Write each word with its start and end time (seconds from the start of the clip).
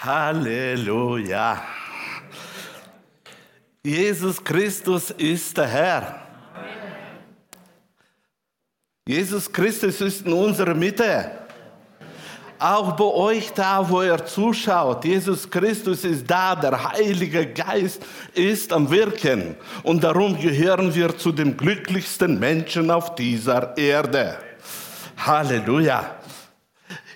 Halleluja. 0.00 1.62
Jesus 3.84 4.42
Christus 4.42 5.10
ist 5.10 5.54
der 5.58 5.66
Herr. 5.66 6.20
Jesus 9.06 9.52
Christus 9.52 10.00
ist 10.00 10.24
in 10.24 10.32
unserer 10.32 10.72
Mitte. 10.72 11.30
Auch 12.58 12.92
bei 12.92 13.04
euch 13.04 13.52
da, 13.52 13.86
wo 13.86 14.02
ihr 14.02 14.24
zuschaut, 14.24 15.04
Jesus 15.04 15.50
Christus 15.50 16.04
ist 16.04 16.30
da, 16.30 16.54
der 16.54 16.92
Heilige 16.92 17.46
Geist 17.46 18.02
ist 18.34 18.72
am 18.72 18.90
Wirken. 18.90 19.54
Und 19.82 20.02
darum 20.02 20.38
gehören 20.38 20.94
wir 20.94 21.16
zu 21.18 21.30
den 21.30 21.58
glücklichsten 21.58 22.38
Menschen 22.38 22.90
auf 22.90 23.14
dieser 23.16 23.76
Erde. 23.76 24.38
Halleluja. 25.18 26.16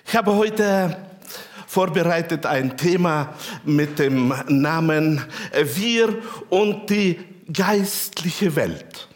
Ich 0.07 0.15
habe 0.15 0.35
heute 0.35 0.97
vorbereitet 1.75 2.45
ein 2.45 2.77
Thema 2.77 3.33
mit 3.65 3.99
dem 3.99 4.33
Namen 4.47 5.21
Wir 5.75 6.07
und 6.49 6.89
die 6.89 7.19
geistliche 7.51 8.55
Welt. 8.55 9.09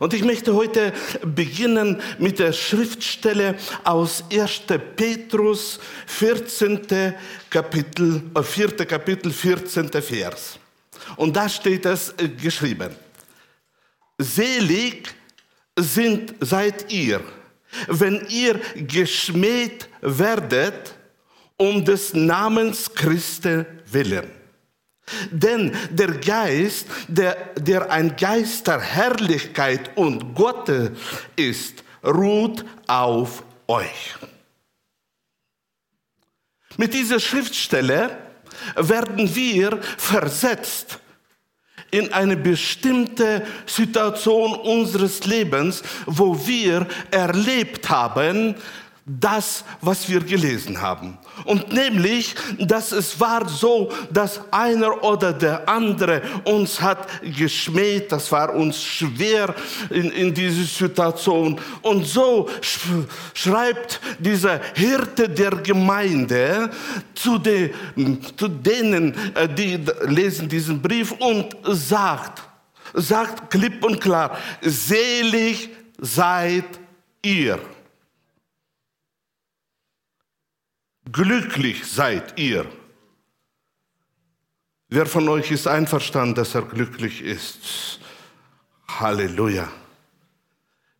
Und 0.00 0.14
ich 0.14 0.24
möchte 0.24 0.52
heute 0.52 0.92
beginnen 1.22 2.02
mit 2.18 2.40
der 2.40 2.52
Schriftstelle 2.52 3.54
aus 3.84 4.24
1. 4.32 4.62
Petrus 4.96 5.78
14. 6.06 7.14
Kapitel, 7.50 8.22
4. 8.42 8.80
Äh, 8.80 8.84
Kapitel 8.84 9.30
14. 9.30 9.88
Vers. 10.02 10.58
Und 11.14 11.36
da 11.36 11.48
steht 11.48 11.86
es 11.86 12.12
äh, 12.18 12.28
geschrieben. 12.28 12.90
Selig 14.18 15.14
sind 15.78 16.34
seid 16.40 16.92
ihr, 16.92 17.20
wenn 17.88 18.26
ihr 18.28 18.60
geschmäht 18.74 19.88
werdet 20.00 20.94
um 21.56 21.84
des 21.84 22.12
Namens 22.14 22.94
Christi 22.94 23.64
willen. 23.90 24.30
Denn 25.30 25.72
der 25.90 26.12
Geist, 26.18 26.86
der, 27.06 27.54
der 27.54 27.90
ein 27.90 28.16
Geist 28.16 28.66
der 28.66 28.80
Herrlichkeit 28.80 29.96
und 29.96 30.34
Gottes 30.34 30.90
ist, 31.36 31.84
ruht 32.04 32.64
auf 32.86 33.44
euch. 33.68 34.16
Mit 36.76 36.92
dieser 36.92 37.20
Schriftstelle 37.20 38.18
werden 38.76 39.34
wir 39.34 39.80
versetzt 39.96 40.98
in 41.96 42.12
eine 42.12 42.36
bestimmte 42.36 43.42
Situation 43.66 44.54
unseres 44.54 45.24
Lebens, 45.24 45.82
wo 46.06 46.46
wir 46.46 46.86
erlebt 47.10 47.88
haben, 47.88 48.54
das, 49.08 49.64
was 49.80 50.08
wir 50.08 50.18
gelesen 50.18 50.80
haben. 50.80 51.16
Und 51.44 51.72
nämlich, 51.72 52.34
dass 52.58 52.90
es 52.90 53.20
war 53.20 53.48
so, 53.48 53.92
dass 54.10 54.40
einer 54.50 55.04
oder 55.04 55.32
der 55.32 55.68
andere 55.68 56.22
uns 56.44 56.80
hat 56.80 57.06
geschmäht, 57.22 58.10
das 58.10 58.32
war 58.32 58.52
uns 58.52 58.82
schwer 58.82 59.54
in, 59.90 60.10
in 60.10 60.34
dieser 60.34 60.64
Situation. 60.64 61.60
Und 61.82 62.04
so 62.04 62.48
schreibt 63.32 64.00
dieser 64.18 64.60
Hirte 64.74 65.28
der 65.28 65.52
Gemeinde 65.52 66.70
zu, 67.14 67.38
de, 67.38 67.72
zu 68.36 68.48
denen, 68.48 69.14
äh, 69.36 69.48
die 69.48 69.78
lesen 70.06 70.48
diesen 70.48 70.82
Brief 70.82 71.12
und 71.12 71.56
sagt, 71.62 72.42
sagt 72.92 73.50
klipp 73.50 73.84
und 73.84 74.00
klar, 74.00 74.36
selig 74.62 75.70
seid 76.00 76.64
ihr. 77.22 77.60
Glücklich 81.10 81.84
seid 81.86 82.38
ihr. 82.38 82.66
Wer 84.88 85.06
von 85.06 85.28
euch 85.28 85.50
ist 85.50 85.66
einverstanden, 85.66 86.34
dass 86.34 86.54
er 86.54 86.62
glücklich 86.62 87.22
ist? 87.22 88.00
Halleluja. 88.88 89.68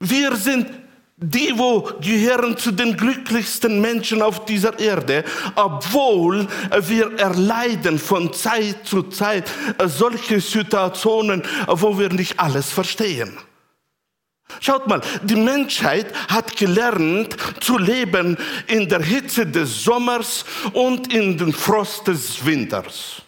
Wir 0.00 0.37
sind 0.37 0.69
die, 1.17 1.53
wo 1.56 1.81
gehören 2.00 2.56
zu 2.59 2.72
den 2.72 2.97
glücklichsten 2.97 3.81
Menschen 3.81 4.21
auf 4.21 4.44
dieser 4.44 4.78
Erde, 4.78 5.25
obwohl 5.55 6.47
wir 6.83 7.19
erleiden 7.19 7.99
von 7.99 8.33
Zeit 8.33 8.87
zu 8.87 9.05
Zeit 9.05 9.50
solche 9.87 10.41
Situationen, 10.41 11.43
wo 11.67 11.99
wir 11.99 12.11
nicht 12.11 12.38
alles 12.38 12.71
verstehen. 12.71 13.38
Schaut 14.61 14.87
mal, 14.87 15.01
die 15.23 15.37
Menschheit 15.37 16.12
hat 16.29 16.57
gelernt 16.57 17.37
zu 17.61 17.79
leben 17.79 18.37
in 18.67 18.89
der 18.89 19.03
Hitze 19.03 19.47
des 19.47 19.84
Sommers 19.84 20.45
und 20.73 21.12
in 21.12 21.37
den 21.37 21.53
Frost 21.53 22.07
des 22.07 22.45
Winters. 22.45 23.23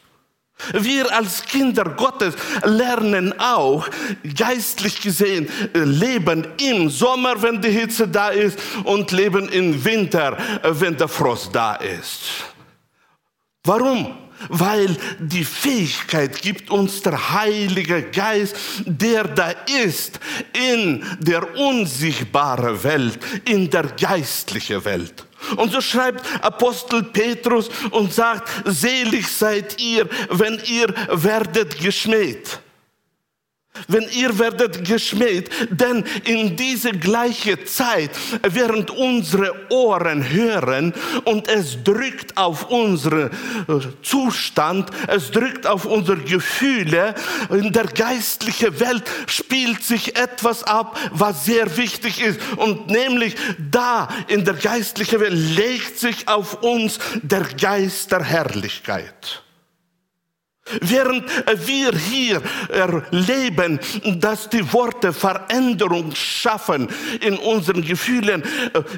Wir 0.73 1.15
als 1.15 1.45
Kinder 1.45 1.84
Gottes 1.84 2.34
lernen 2.65 3.33
auch, 3.39 3.89
geistlich 4.37 5.01
gesehen, 5.01 5.49
leben 5.73 6.47
im 6.61 6.91
Sommer, 6.91 7.41
wenn 7.41 7.61
die 7.61 7.71
Hitze 7.71 8.09
da 8.09 8.31
ist, 8.31 8.59
und 8.84 9.12
leben 9.12 9.49
im 9.51 9.84
Winter, 9.84 10.37
wenn 10.65 10.97
der 10.97 11.09
Frost 11.09 11.55
da 11.55 11.77
ist. 11.77 12.23
Warum? 13.65 14.28
Weil 14.49 14.97
die 15.19 15.44
Fähigkeit 15.44 16.41
gibt 16.41 16.71
uns 16.71 17.03
der 17.03 17.32
Heilige 17.32 18.03
Geist, 18.03 18.56
der 18.84 19.25
da 19.25 19.53
ist 19.84 20.21
in 20.53 21.04
der 21.21 21.56
unsichtbaren 21.56 22.82
Welt, 22.82 23.19
in 23.44 23.69
der 23.71 23.84
geistlichen 23.84 24.84
Welt. 24.84 25.25
Und 25.56 25.72
so 25.72 25.81
schreibt 25.81 26.25
Apostel 26.43 27.04
Petrus 27.04 27.71
und 27.91 28.12
sagt, 28.12 28.48
selig 28.65 29.28
seid 29.28 29.81
ihr, 29.81 30.09
wenn 30.31 30.60
ihr 30.66 30.93
werdet 31.10 31.78
geschmäht 31.78 32.60
wenn 33.87 34.06
ihr 34.11 34.39
werdet 34.39 34.84
geschmäht, 34.84 35.50
denn 35.71 36.05
in 36.25 36.56
diese 36.56 36.91
gleiche 36.91 37.65
Zeit, 37.65 38.11
während 38.43 38.91
unsere 38.91 39.55
Ohren 39.71 40.28
hören 40.28 40.93
und 41.25 41.49
es 41.49 41.83
drückt 41.83 42.37
auf 42.37 42.71
unseren 42.71 43.31
äh, 43.69 43.81
Zustand, 44.03 44.91
es 45.06 45.31
drückt 45.31 45.66
auf 45.66 45.84
unsere 45.84 46.19
Gefühle, 46.19 47.15
in 47.50 47.72
der 47.72 47.87
geistlichen 47.87 48.78
Welt 48.81 49.05
spielt 49.27 49.83
sich 49.83 50.16
etwas 50.16 50.65
ab, 50.65 50.99
was 51.12 51.45
sehr 51.45 51.77
wichtig 51.77 52.21
ist 52.21 52.41
und 52.56 52.89
nämlich 52.89 53.34
da 53.71 54.09
in 54.28 54.45
der 54.45 54.55
geistlichen 54.55 55.21
Welt 55.21 55.34
legt 55.34 55.99
sich 55.99 56.27
auf 56.28 56.62
uns 56.62 56.99
der 57.22 57.43
Geist 57.43 58.12
der 58.12 58.22
Herrlichkeit. 58.22 59.43
Während 60.81 61.25
wir 61.67 61.93
hier 61.93 62.43
erleben, 62.69 63.79
dass 64.05 64.49
die 64.49 64.73
Worte 64.73 65.12
Veränderung 65.12 66.15
schaffen 66.15 66.89
in 67.21 67.37
unseren 67.37 67.83
Gefühlen, 67.83 68.43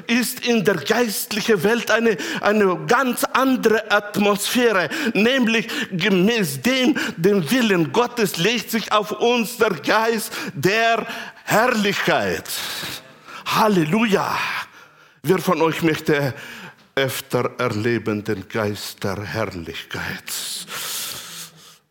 ist 0.07 0.45
in 0.45 0.63
der 0.63 0.75
geistlichen 0.75 1.63
Welt 1.63 1.91
eine, 1.91 2.17
eine 2.41 2.77
ganz 2.87 3.23
andere 3.23 3.89
Atmosphäre, 3.91 4.89
nämlich 5.13 5.67
gemäß 5.91 6.61
dem, 6.61 6.95
dem 7.17 7.49
Willen 7.49 7.91
Gottes 7.91 8.37
legt 8.37 8.71
sich 8.71 8.91
auf 8.91 9.11
uns 9.11 9.57
der 9.57 9.71
Geist 9.71 10.33
der 10.53 11.05
Herrlichkeit. 11.43 12.49
Halleluja! 13.45 14.37
Wer 15.23 15.37
von 15.37 15.61
euch 15.61 15.83
möchte 15.83 16.33
öfter 16.95 17.51
erleben 17.57 18.23
den 18.23 18.47
Geist 18.47 19.03
der 19.03 19.23
Herrlichkeit? 19.23 20.23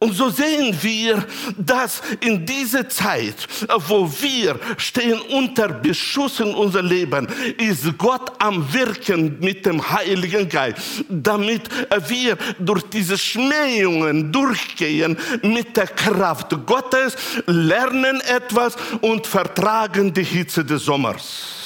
Und 0.02 0.14
so 0.14 0.30
sehen 0.30 0.74
wir, 0.80 1.26
dass 1.58 2.00
in 2.20 2.46
dieser 2.46 2.88
Zeit, 2.88 3.46
wo 3.86 4.10
wir 4.10 4.58
stehen 4.78 5.20
unter 5.20 5.68
Beschuss 5.68 6.40
in 6.40 6.54
unser 6.54 6.82
Leben, 6.82 7.28
ist 7.58 7.98
Gott 7.98 8.32
am 8.38 8.72
Wirken 8.72 9.38
mit 9.40 9.66
dem 9.66 9.90
Heiligen 9.90 10.48
Geist, 10.48 11.04
damit 11.10 11.68
wir 12.08 12.38
durch 12.58 12.84
diese 12.84 13.18
Schmähungen 13.18 14.32
durchgehen 14.32 15.18
mit 15.42 15.76
der 15.76 15.88
Kraft 15.88 16.48
Gottes, 16.64 17.14
lernen 17.44 18.22
etwas 18.22 18.76
und 19.02 19.26
vertragen 19.26 20.14
die 20.14 20.24
Hitze 20.24 20.64
des 20.64 20.82
Sommers. 20.82 21.59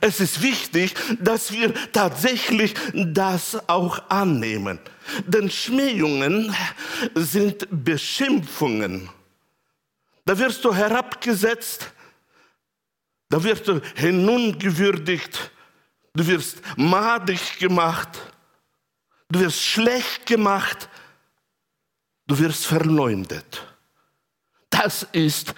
Es 0.00 0.20
ist 0.20 0.42
wichtig, 0.42 0.94
dass 1.18 1.50
wir 1.50 1.72
tatsächlich 1.92 2.74
das 2.92 3.68
auch 3.68 4.10
annehmen. 4.10 4.78
Denn 5.26 5.50
Schmähungen 5.50 6.54
sind 7.14 7.66
Beschimpfungen. 7.70 9.08
Da 10.26 10.38
wirst 10.38 10.62
du 10.64 10.74
herabgesetzt, 10.74 11.90
da 13.30 13.42
wirst 13.42 13.66
du 13.66 13.80
hinungewürdigt, 13.94 15.50
du 16.14 16.26
wirst 16.26 16.60
madig 16.76 17.58
gemacht, 17.58 18.10
du 19.30 19.40
wirst 19.40 19.62
schlecht 19.62 20.26
gemacht, 20.26 20.90
du 22.26 22.38
wirst 22.38 22.66
verleumdet. 22.66 23.66
Das 24.68 25.06
ist 25.12 25.54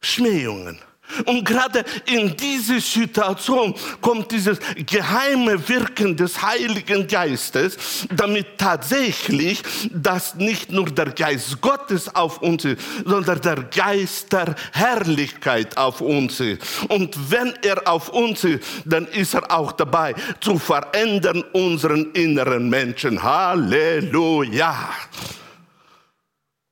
Schmähungen. 0.00 0.80
Und 1.26 1.44
gerade 1.44 1.84
in 2.06 2.36
diese 2.36 2.80
Situation 2.80 3.74
kommt 4.00 4.32
dieses 4.32 4.58
geheime 4.86 5.68
Wirken 5.68 6.16
des 6.16 6.42
Heiligen 6.42 7.06
Geistes, 7.06 8.06
damit 8.14 8.58
tatsächlich 8.58 9.62
das 9.92 10.34
nicht 10.34 10.72
nur 10.72 10.86
der 10.86 11.10
Geist 11.10 11.60
Gottes 11.60 12.12
auf 12.14 12.38
uns 12.42 12.64
ist, 12.64 12.80
sondern 13.04 13.40
der 13.42 13.62
Geist 13.64 14.32
der 14.32 14.54
Herrlichkeit 14.72 15.76
auf 15.76 16.00
uns 16.00 16.40
ist. 16.40 16.62
Und 16.88 17.30
wenn 17.30 17.54
er 17.62 17.86
auf 17.86 18.08
uns 18.08 18.42
ist, 18.42 18.64
dann 18.84 19.06
ist 19.06 19.34
er 19.34 19.50
auch 19.52 19.72
dabei 19.72 20.14
zu 20.40 20.58
verändern 20.58 21.44
unseren 21.52 22.12
inneren 22.12 22.68
Menschen. 22.68 23.22
Halleluja! 23.22 24.90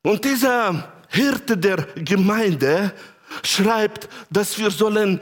Und 0.04 0.24
dieser 0.24 0.92
Hirte 1.08 1.56
der 1.56 1.86
Gemeinde, 1.94 2.92
schreibt, 3.42 4.08
dass 4.30 4.58
wir 4.58 4.70
sollen 4.70 5.20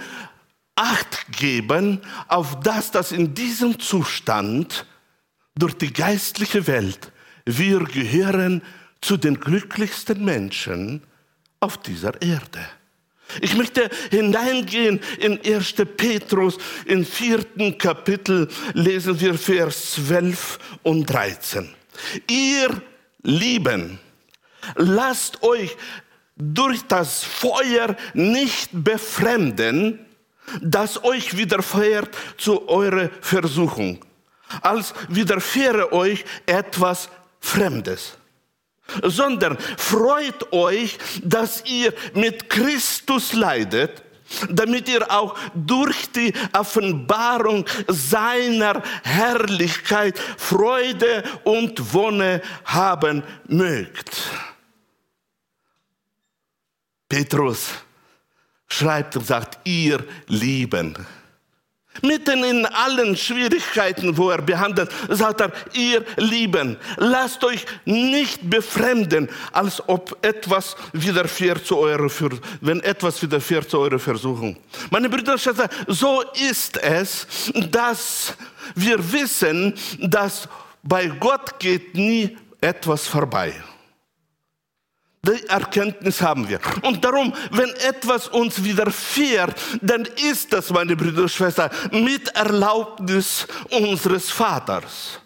Acht 0.77 1.27
geben 1.33 2.01
auf 2.29 2.61
das, 2.61 2.91
dass 2.91 3.13
in 3.13 3.35
diesem 3.35 3.79
Zustand 3.79 4.87
durch 5.55 5.75
die 5.75 5.93
geistliche 5.93 6.67
Welt 6.67 7.13
wir 7.45 7.81
gehören 7.81 8.63
zu 9.03 9.19
den 9.19 9.39
glücklichsten 9.39 10.25
Menschen 10.25 11.03
auf 11.61 11.77
dieser 11.77 12.23
Erde. 12.23 12.67
Ich 13.41 13.55
möchte 13.55 13.91
hineingehen 14.11 15.01
in 15.19 15.39
1. 15.45 15.75
Petrus, 15.97 16.59
im 16.87 17.05
vierten 17.05 17.77
Kapitel 17.79 18.49
lesen 18.73 19.21
wir 19.21 19.35
Vers 19.35 19.93
12 19.93 20.59
und 20.83 21.05
13. 21.07 21.69
Ihr 22.29 22.83
Lieben, 23.23 23.99
lasst 24.77 25.43
euch 25.43 25.77
durch 26.41 26.83
das 26.87 27.23
Feuer 27.23 27.97
nicht 28.15 28.71
befremden, 28.73 29.99
das 30.61 31.05
euch 31.05 31.37
widerfährt 31.37 32.17
zu 32.37 32.69
eurer 32.69 33.11
Versuchung, 33.21 34.05
als 34.63 34.95
widerfähre 35.09 35.93
euch 35.93 36.25
etwas 36.47 37.09
Fremdes 37.41 38.17
sondern 39.03 39.57
freut 39.77 40.53
euch, 40.53 40.99
dass 41.23 41.65
ihr 41.67 41.93
mit 42.15 42.49
Christus 42.49 43.33
leidet, 43.33 44.03
damit 44.49 44.89
ihr 44.89 45.11
auch 45.11 45.37
durch 45.55 46.11
die 46.13 46.33
Offenbarung 46.57 47.65
seiner 47.89 48.83
Herrlichkeit 49.03 50.19
Freude 50.19 51.25
und 51.45 51.93
Wonne 51.93 52.41
haben 52.65 53.23
mögt. 53.49 54.31
Petrus 57.11 57.71
schreibt 58.69 59.17
und 59.17 59.27
sagt, 59.27 59.59
ihr 59.65 60.03
Lieben. 60.29 60.95
Mitten 62.03 62.45
in 62.45 62.67
allen 62.67 63.17
Schwierigkeiten, 63.17 64.17
wo 64.17 64.31
er 64.31 64.41
behandelt, 64.41 64.91
sagt 65.09 65.41
er, 65.41 65.53
ihr 65.75 66.05
Lieben, 66.17 66.77
lasst 66.97 67.43
euch 67.43 67.67
nicht 67.85 68.49
befremden, 68.49 69.29
als 69.51 69.87
ob 69.89 70.17
etwas 70.25 70.77
widerfährt 70.93 71.67
zu 71.67 71.79
eurer, 71.79 72.09
wenn 72.61 72.81
etwas 72.81 73.21
widerfährt 73.21 73.69
zu 73.69 73.81
eurer 73.81 73.99
Versuchung. 73.99 74.57
Meine 74.91 75.11
Brüder 75.11 75.33
und 75.33 75.41
Schwestern, 75.41 75.69
so 75.89 76.23
ist 76.51 76.79
es, 76.79 77.27
dass 77.71 78.35
wir 78.77 79.13
wissen, 79.13 79.75
dass 79.99 80.49
bei 80.85 81.09
Gott 81.09 81.59
geht 81.59 81.95
nie 81.97 82.39
etwas 82.61 83.09
vorbei. 83.09 83.53
Die 85.23 85.47
Erkenntnis 85.49 86.23
haben 86.23 86.49
wir. 86.49 86.61
Und 86.81 87.05
darum, 87.05 87.35
wenn 87.51 87.69
etwas 87.87 88.29
uns 88.29 88.65
widerfährt, 88.65 89.55
dann 89.83 90.07
ist 90.31 90.51
das, 90.51 90.71
meine 90.71 90.97
Brüder 90.97 91.23
und 91.23 91.31
Schwestern, 91.31 91.71
mit 91.93 92.29
Erlaubnis 92.35 93.47
unseres 93.71 94.31
Vaters. 94.31 95.21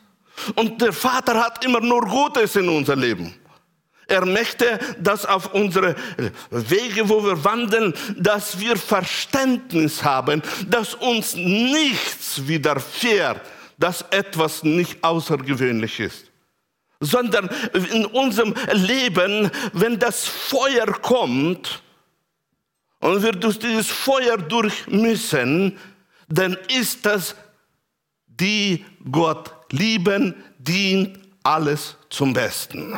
Und 0.56 0.82
der 0.82 0.93
Vater 0.93 1.41
hat 1.41 1.64
immer 1.64 1.81
nur 1.81 2.00
Gutes 2.00 2.56
in 2.56 2.69
unser 2.69 2.96
Leben. 2.96 3.32
Er 4.08 4.26
möchte, 4.26 4.81
dass 4.99 5.25
auf 5.25 5.55
unsere 5.55 5.94
Wege, 6.50 7.08
wo 7.08 7.25
wir 7.25 7.43
wandeln, 7.44 7.94
dass 8.17 8.58
wir 8.58 8.76
Verständnis 8.76 10.02
haben, 10.02 10.43
dass 10.67 10.94
uns 10.94 11.37
nichts 11.37 12.47
widerfährt, 12.49 13.40
dass 13.79 14.02
etwas 14.11 14.64
nicht 14.64 15.02
außergewöhnlich 15.02 16.00
ist 16.00 16.33
sondern 17.04 17.48
in 17.92 18.06
unserem 18.06 18.54
Leben, 18.72 19.50
wenn 19.72 19.98
das 19.98 20.26
Feuer 20.26 20.86
kommt 20.86 21.82
und 23.00 23.22
wir 23.22 23.32
durch 23.32 23.58
dieses 23.58 23.88
Feuer 23.88 24.38
durch 24.38 24.86
müssen, 24.86 25.78
dann 26.28 26.56
ist 26.76 27.04
das, 27.06 27.34
die 28.26 28.84
Gott 29.10 29.52
lieben, 29.70 30.34
dient 30.58 31.18
alles 31.42 31.96
zum 32.08 32.32
Besten. 32.32 32.96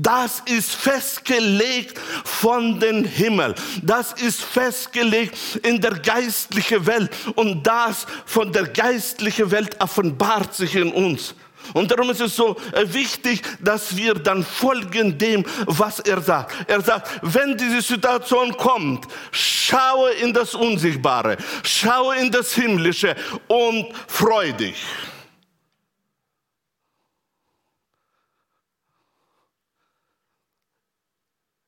Das 0.00 0.40
ist 0.46 0.74
festgelegt 0.74 1.98
von 2.24 2.78
den 2.78 3.04
Himmel. 3.04 3.54
Das 3.82 4.12
ist 4.12 4.42
festgelegt 4.42 5.36
in 5.64 5.80
der 5.80 5.98
geistlichen 5.98 6.86
Welt. 6.86 7.10
Und 7.34 7.66
das 7.66 8.06
von 8.24 8.52
der 8.52 8.68
geistlichen 8.68 9.50
Welt 9.50 9.80
offenbart 9.80 10.54
sich 10.54 10.76
in 10.76 10.92
uns. 10.92 11.34
Und 11.74 11.90
darum 11.90 12.10
ist 12.10 12.20
es 12.20 12.36
so 12.36 12.56
äh, 12.72 12.92
wichtig, 12.92 13.42
dass 13.60 13.96
wir 13.96 14.14
dann 14.14 14.44
folgen 14.44 15.18
dem, 15.18 15.44
was 15.66 16.00
er 16.00 16.20
sagt. 16.20 16.70
Er 16.70 16.80
sagt, 16.80 17.20
wenn 17.22 17.56
diese 17.56 17.82
Situation 17.82 18.56
kommt, 18.56 19.06
schaue 19.30 20.10
in 20.12 20.32
das 20.32 20.54
Unsichtbare, 20.54 21.36
schaue 21.62 22.16
in 22.16 22.30
das 22.30 22.54
Himmlische 22.54 23.14
und 23.48 23.92
freu 24.06 24.52
dich. 24.52 24.84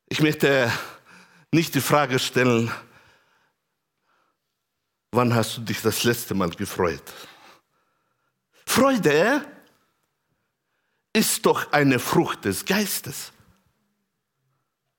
Ich 0.08 0.20
möchte 0.20 0.72
nicht 1.52 1.75
die 1.75 1.81
Frage 1.81 2.19
stellen, 2.19 2.70
wann 5.12 5.34
hast 5.34 5.56
du 5.56 5.60
dich 5.60 5.81
das 5.81 6.04
letzte 6.04 6.34
Mal 6.34 6.50
gefreut? 6.50 7.02
Freude 8.66 9.44
ist 11.12 11.46
doch 11.46 11.72
eine 11.72 11.98
Frucht 11.98 12.44
des 12.44 12.64
Geistes. 12.64 13.32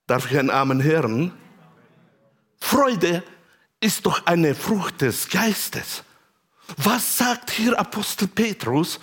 Darf 0.07 0.29
ich 0.29 0.37
einen 0.37 0.49
Amen 0.49 0.83
hören? 0.83 1.33
Freude 2.59 3.23
ist 3.79 4.05
doch 4.05 4.25
eine 4.25 4.55
Frucht 4.55 5.01
des 5.01 5.29
Geistes. 5.29 6.03
Was 6.77 7.17
sagt 7.17 7.51
hier 7.51 7.77
Apostel 7.79 8.27
Petrus? 8.27 8.99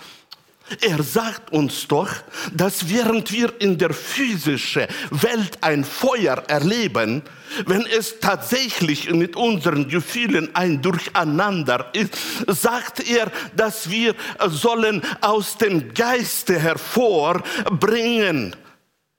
Er 0.81 1.01
sagt 1.03 1.51
uns 1.51 1.87
doch, 1.87 2.09
dass 2.53 2.89
während 2.89 3.31
wir 3.31 3.53
in 3.59 3.77
der 3.77 3.93
physischen 3.93 4.87
Welt 5.09 5.57
ein 5.61 5.83
Feuer 5.83 6.43
erleben, 6.47 7.23
wenn 7.65 7.85
es 7.85 8.19
tatsächlich 8.19 9.09
mit 9.09 9.35
unseren 9.35 9.87
Gefühlen 9.87 10.55
ein 10.55 10.81
Durcheinander 10.81 11.89
ist, 11.93 12.13
sagt 12.47 13.09
er, 13.09 13.31
dass 13.55 13.89
wir 13.89 14.15
sollen 14.47 15.01
aus 15.21 15.57
dem 15.57 15.93
Geiste 15.93 16.59
hervorbringen. 16.59 18.55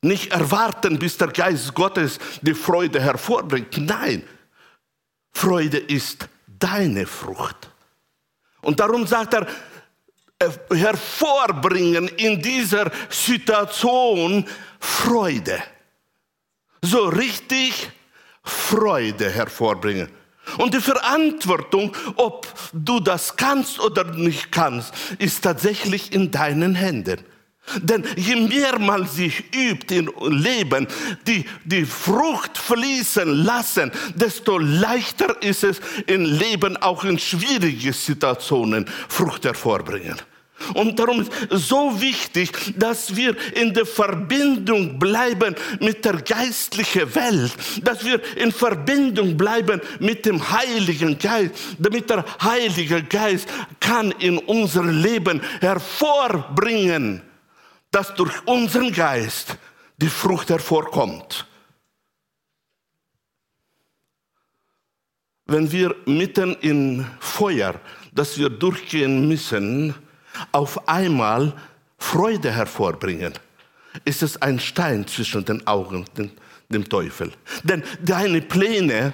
Nicht 0.02 0.33
erwarten, 0.33 0.99
bis 0.99 1.19
der 1.19 1.28
Geist 1.28 1.75
Gottes 1.75 2.19
die 2.40 2.54
Freude 2.54 3.00
hervorbringt. 3.00 3.76
Nein, 3.78 4.23
Freude 5.33 5.78
ist 5.78 6.28
deine 6.47 7.07
Frucht. 7.07 7.71
Und 8.62 8.80
darum 8.80 9.07
sagt 9.07 9.35
er, 9.35 9.47
hervorbringen 10.73 12.09
in 12.09 12.40
dieser 12.40 12.90
Situation 13.11 14.47
Freude. 14.78 15.62
So 16.82 17.09
richtig 17.09 17.90
Freude 18.42 19.30
hervorbringen. 19.30 20.09
Und 20.59 20.75
die 20.75 20.80
Verantwortung, 20.80 21.94
ob 22.16 22.47
du 22.73 23.00
das 23.00 23.37
kannst 23.37 23.78
oder 23.80 24.04
nicht 24.04 24.50
kannst, 24.50 24.94
ist 25.18 25.42
tatsächlich 25.42 26.12
in 26.12 26.30
deinen 26.30 26.75
Händen. 26.75 27.20
Denn 27.76 28.04
je 28.16 28.37
mehr 28.37 28.78
man 28.78 29.06
sich 29.06 29.44
übt 29.54 29.94
im 29.94 30.11
Leben, 30.28 30.88
die, 31.26 31.44
die 31.64 31.85
Frucht 31.85 32.59
fließen 32.59 33.44
lassen, 33.44 33.92
desto 34.14 34.59
leichter 34.59 35.40
ist 35.42 35.62
es 35.62 35.80
im 36.06 36.25
Leben 36.25 36.76
auch 36.78 37.04
in 37.04 37.18
schwierigen 37.18 37.92
Situationen 37.92 38.87
Frucht 39.09 39.44
hervorbringen. 39.44 40.16
Und 40.75 40.99
darum 40.99 41.21
ist 41.21 41.33
so 41.50 42.00
wichtig, 42.00 42.50
dass 42.76 43.14
wir 43.17 43.37
in 43.55 43.73
der 43.75 43.87
Verbindung 43.87 44.99
bleiben 44.99 45.55
mit 45.81 46.05
der 46.05 46.23
geistlichen 46.23 47.14
Welt, 47.14 47.52
dass 47.83 48.05
wir 48.05 48.21
in 48.37 48.52
Verbindung 48.52 49.37
bleiben 49.37 49.81
mit 49.99 50.26
dem 50.26 50.50
Heiligen 50.50 51.19
Geist, 51.19 51.55
damit 51.79 52.11
der 52.11 52.25
Heilige 52.43 53.02
Geist 53.02 53.49
kann 53.81 54.12
in 54.12 54.38
unser 54.38 54.85
Leben 54.85 55.40
hervorbringen, 55.61 57.23
dass 57.90 58.14
durch 58.14 58.35
unseren 58.47 58.93
Geist 58.93 59.57
die 59.97 60.09
Frucht 60.09 60.50
hervorkommt. 60.50 61.47
wenn 65.50 65.71
wir 65.73 65.97
mitten 66.07 66.55
in 66.61 67.05
Feuer, 67.19 67.75
das 68.12 68.38
wir 68.38 68.49
durchgehen 68.49 69.26
müssen, 69.26 69.95
auf 70.52 70.88
einmal 70.88 71.52
Freude 71.99 72.50
hervorbringen, 72.50 73.35
ist 74.04 74.23
es 74.23 74.40
ein 74.40 74.59
Stein 74.59 75.06
zwischen 75.06 75.44
den 75.44 75.66
Augen 75.66 76.04
dem, 76.16 76.88
Teufel. 76.88 77.32
Denn 77.64 77.82
deine 78.00 78.40
Pläne 78.40 79.12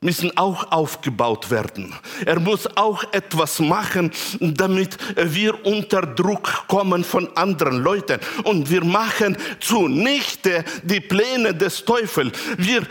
müssen 0.00 0.36
auch 0.36 0.70
aufgebaut 0.70 1.50
werden. 1.50 1.94
Er 2.26 2.38
muss 2.38 2.66
auch 2.76 3.04
etwas 3.12 3.58
machen, 3.58 4.10
damit 4.38 4.98
wir 5.16 5.64
unter 5.64 6.02
Druck 6.02 6.66
kommen 6.68 7.02
von 7.02 7.34
anderen 7.36 7.82
Leuten. 7.82 8.20
Und 8.44 8.70
wir 8.70 8.84
machen 8.84 9.36
zunichte 9.60 10.64
die 10.82 11.00
Pläne 11.00 11.54
des 11.54 11.84
Teufels. 11.84 12.38
Wir 12.58 12.86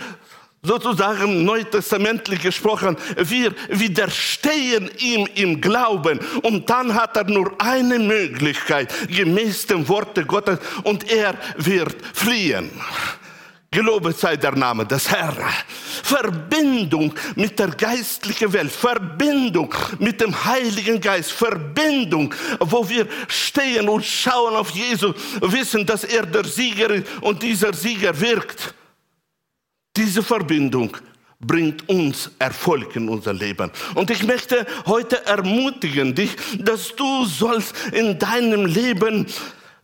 sozusagen 0.64 1.44
neutestamentlich 1.44 2.42
gesprochen, 2.42 2.98
wir 3.18 3.54
widerstehen 3.70 4.90
ihm 4.98 5.28
im 5.36 5.60
Glauben 5.60 6.20
und 6.42 6.70
dann 6.70 6.94
hat 6.94 7.18
er 7.18 7.26
nur 7.26 7.54
eine 7.60 8.00
Möglichkeit 8.00 8.92
gemäß 9.10 9.68
dem 9.68 9.88
Worte 9.88 10.26
Gottes 10.26 10.60
und 10.84 11.12
er 11.12 11.36
wird 11.58 11.96
fliehen. 12.14 12.72
Gelobet 13.74 14.18
sei 14.20 14.38
der 14.38 14.56
Name 14.56 14.86
des 14.86 15.10
Herrn. 15.10 15.36
Verbindung 16.04 17.14
mit 17.36 17.58
der 17.58 17.70
geistlichen 17.70 18.54
Welt, 18.54 18.72
Verbindung 18.72 19.74
mit 19.98 20.22
dem 20.22 20.46
Heiligen 20.46 21.02
Geist, 21.02 21.32
Verbindung, 21.32 22.34
wo 22.60 22.88
wir 22.88 23.08
stehen 23.28 23.90
und 23.90 24.06
schauen 24.06 24.56
auf 24.56 24.70
Jesus, 24.70 25.16
wissen, 25.42 25.86
dass 25.88 26.04
er 26.04 26.26
der 26.26 26.46
Sieger 26.46 26.92
ist 26.92 27.08
und 27.22 27.42
dieser 27.42 27.74
Sieger 27.74 28.18
wirkt. 28.20 28.76
Diese 29.96 30.24
Verbindung 30.24 30.98
bringt 31.40 31.88
uns 31.90 32.32
Erfolg 32.40 32.96
in 32.96 33.10
unser 33.10 33.34
Leben. 33.34 33.72
Und 33.96 34.10
ich 34.10 34.24
möchte 34.24 34.66
heute 34.86 35.26
ermutigen 35.26 36.16
dich, 36.16 36.36
dass 36.60 36.96
du 36.96 37.26
sollst 37.26 37.76
in 37.92 38.18
deinem 38.18 38.66
Leben 38.66 39.28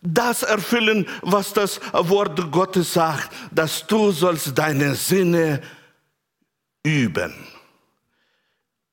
das 0.02 0.42
erfüllen, 0.42 1.06
was 1.22 1.52
das 1.52 1.80
Wort 1.92 2.50
Gottes 2.50 2.94
sagt, 2.94 3.30
dass 3.50 3.86
du 3.86 4.10
sollst 4.10 4.56
deine 4.56 4.94
Sinne 4.94 5.60
üben. 6.82 7.34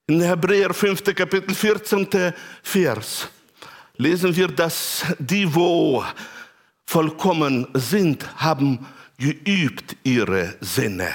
In 0.08 0.22
Hebräer 0.22 0.74
5. 0.74 1.04
Kapitel 1.16 1.54
14. 1.54 2.34
Vers 2.62 3.30
lesen 3.98 4.36
wir, 4.36 4.48
dass 4.48 5.06
die, 5.20 5.54
wo 5.54 6.04
vollkommen 6.86 7.68
sind, 7.74 8.26
haben 8.38 8.86
geübt 9.18 9.96
ihre 10.04 10.56
Sinne. 10.62 11.10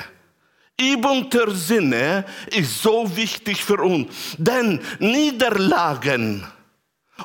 Übung 0.81 1.31
der 1.31 1.51
Sinne 1.51 2.25
ist 2.51 2.83
so 2.83 3.17
wichtig 3.17 3.63
für 3.63 3.81
uns, 3.81 4.37
denn 4.39 4.81
Niederlagen 4.99 6.45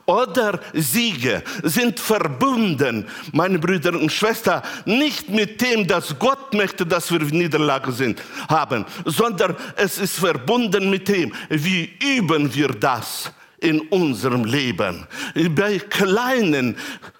oder 0.05 0.59
Siege 0.73 1.41
sind 1.63 1.99
verbunden, 1.99 3.07
meine 3.31 3.57
Brüder 3.57 3.99
und 3.99 4.11
Schwestern, 4.11 4.61
nicht 4.85 5.29
mit 5.29 5.59
dem, 5.61 5.87
dass 5.87 6.17
Gott 6.19 6.53
möchte, 6.53 6.85
dass 6.85 7.11
wir 7.11 7.19
Niederlage 7.19 7.91
sind, 7.91 8.21
haben, 8.47 8.85
sondern 9.05 9.55
es 9.75 9.97
ist 9.97 10.19
verbunden 10.19 10.89
mit 10.89 11.07
dem, 11.07 11.33
wie 11.49 11.97
üben 12.03 12.53
wir 12.53 12.67
das 12.67 13.31
in 13.59 13.79
unserem 13.79 14.45
Leben. 14.45 15.07
Bei 15.55 15.79
kleinen 15.79 16.77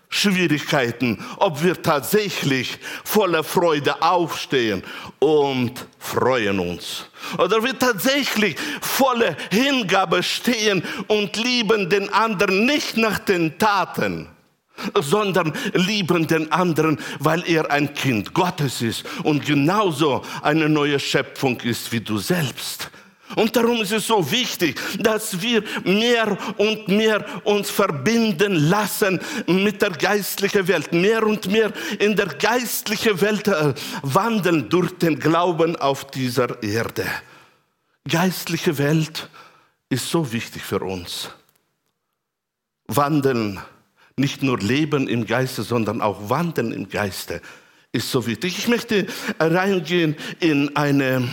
Schwierigkeiten, 0.10 1.24
ob 1.38 1.64
wir 1.64 1.82
tatsächlich 1.82 2.80
voller 3.04 3.44
Freude 3.44 4.02
aufstehen 4.02 4.84
und 5.20 5.86
freuen 6.00 6.60
uns. 6.60 7.06
Oder 7.38 7.62
wir 7.64 7.78
tatsächlich 7.78 8.56
voller 8.82 9.36
Hingabe 9.52 10.24
stehen 10.24 10.84
und 11.08 11.36
lieben 11.36 11.90
den 11.90 12.12
anderen 12.14 12.66
nicht 12.66 12.96
nach 12.96 13.20
den 13.20 13.60
Taten, 13.60 14.30
sondern 14.96 15.52
lieben 15.74 16.26
den 16.28 16.52
anderen, 16.52 17.00
weil 17.20 17.44
er 17.48 17.70
ein 17.70 17.94
Kind 17.94 18.34
Gottes 18.34 18.82
ist 18.82 19.06
und 19.24 19.46
genauso 19.46 20.24
eine 20.42 20.70
neue 20.70 21.00
Schöpfung 21.00 21.60
ist 21.62 21.92
wie 21.92 22.02
du 22.02 22.18
selbst. 22.18 22.90
Und 23.36 23.56
darum 23.56 23.82
ist 23.82 23.92
es 23.92 24.08
so 24.08 24.32
wichtig, 24.32 24.80
dass 25.00 25.42
wir 25.42 25.64
mehr 25.84 26.38
und 26.58 26.88
mehr 26.88 27.26
uns 27.44 27.70
verbinden 27.70 28.54
lassen 28.70 29.20
mit 29.48 29.82
der 29.82 29.92
geistlichen 29.92 30.68
Welt, 30.68 30.94
mehr 30.94 31.26
und 31.26 31.48
mehr 31.48 31.74
in 32.00 32.16
der 32.16 32.28
geistlichen 32.28 33.20
Welt 33.20 33.48
äh, 33.48 33.74
wandeln 34.02 34.70
durch 34.70 34.98
den 34.98 35.20
Glauben 35.20 35.76
auf 35.76 36.10
dieser 36.10 36.62
Erde. 36.64 37.06
Geistliche 38.08 38.78
Welt 38.78 39.30
ist 39.90 40.10
so 40.10 40.32
wichtig 40.32 40.64
für 40.64 40.80
uns. 40.80 41.30
Wandeln, 42.88 43.60
nicht 44.16 44.42
nur 44.42 44.58
leben 44.58 45.10
im 45.10 45.26
Geiste, 45.26 45.64
sondern 45.64 46.02
auch 46.02 46.30
wandeln 46.30 46.72
im 46.72 46.88
Geiste 46.88 47.42
ist 47.91 48.12
so 48.12 48.25
wichtig. 48.25 48.58
Ich 48.58 48.67
möchte 48.67 49.08
reingehen 49.39 50.15
in 50.39 50.75
eine, 50.75 51.27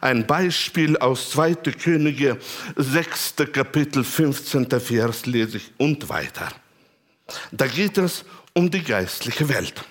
ein 0.00 0.26
Beispiel 0.26 0.96
aus 0.98 1.30
2. 1.30 1.54
Könige, 1.54 2.38
6. 2.76 3.34
Kapitel, 3.52 4.04
15. 4.04 4.68
Vers 4.80 5.26
lese 5.26 5.58
ich 5.58 5.72
und 5.78 6.08
weiter. 6.08 6.48
Da 7.50 7.66
geht 7.66 7.98
es 7.98 8.24
um 8.52 8.70
die 8.70 8.82
geistliche 8.82 9.48
Welt. 9.48 9.82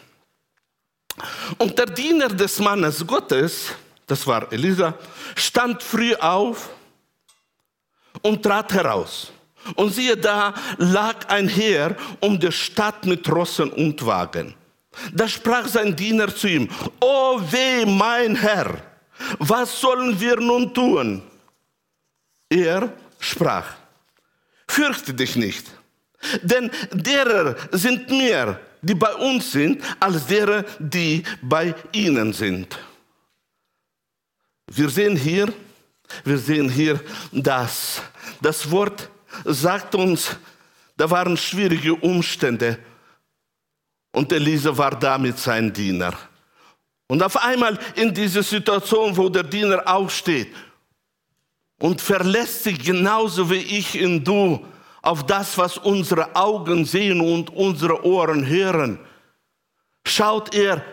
Und 1.57 1.77
der 1.77 1.87
Diener 1.87 2.29
des 2.29 2.59
Mannes 2.59 3.05
Gottes, 3.05 3.71
das 4.07 4.25
war 4.27 4.51
Elisa, 4.51 4.97
stand 5.35 5.81
früh 5.81 6.13
auf 6.15 6.69
und 8.21 8.43
trat 8.43 8.73
heraus. 8.73 9.31
Und 9.75 9.93
siehe, 9.93 10.17
da 10.17 10.53
lag 10.77 11.27
ein 11.29 11.47
Heer 11.47 11.95
um 12.19 12.39
die 12.39 12.51
Stadt 12.51 13.05
mit 13.05 13.29
Rossen 13.29 13.71
und 13.71 14.03
Wagen. 14.05 14.55
Da 15.13 15.27
sprach 15.27 15.67
sein 15.67 15.95
Diener 15.95 16.33
zu 16.35 16.47
ihm, 16.47 16.69
O 16.99 17.39
weh, 17.39 17.85
mein 17.85 18.35
Herr, 18.35 18.81
was 19.39 19.79
sollen 19.79 20.19
wir 20.19 20.37
nun 20.37 20.73
tun? 20.73 21.23
Er 22.49 22.91
sprach, 23.19 23.75
fürchte 24.67 25.13
dich 25.13 25.35
nicht, 25.35 25.65
denn 26.41 26.69
derer 26.91 27.55
sind 27.71 28.09
mehr, 28.09 28.59
die 28.81 28.95
bei 28.95 29.13
uns 29.13 29.51
sind, 29.51 29.81
als 29.99 30.25
derer, 30.25 30.65
die 30.79 31.23
bei 31.41 31.73
ihnen 31.93 32.33
sind. 32.33 32.77
Wir 34.67 34.89
sehen 34.89 35.15
hier, 35.15 35.53
wir 36.23 36.37
sehen 36.37 36.69
hier, 36.69 36.99
dass 37.31 38.01
das 38.41 38.69
Wort 38.69 39.09
sagt 39.45 39.95
uns, 39.95 40.35
da 40.97 41.09
waren 41.09 41.37
schwierige 41.37 41.95
Umstände 41.95 42.77
und 44.11 44.31
Elise 44.31 44.77
war 44.77 44.97
damit 44.97 45.37
sein 45.37 45.71
Diener. 45.71 46.13
Und 47.07 47.21
auf 47.23 47.37
einmal 47.43 47.77
in 47.95 48.13
dieser 48.13 48.43
Situation, 48.43 49.15
wo 49.15 49.29
der 49.29 49.43
Diener 49.43 49.83
aufsteht 49.85 50.53
und 51.79 51.99
verlässt 51.99 52.63
sich 52.63 52.79
genauso 52.79 53.49
wie 53.49 53.55
ich 53.55 54.01
und 54.01 54.23
du 54.23 54.65
auf 55.01 55.25
das, 55.25 55.57
was 55.57 55.77
unsere 55.77 56.35
Augen 56.35 56.85
sehen 56.85 57.19
und 57.19 57.49
unsere 57.49 58.05
Ohren 58.05 58.45
hören, 58.45 58.99
schaut 60.05 60.53
er 60.53 60.83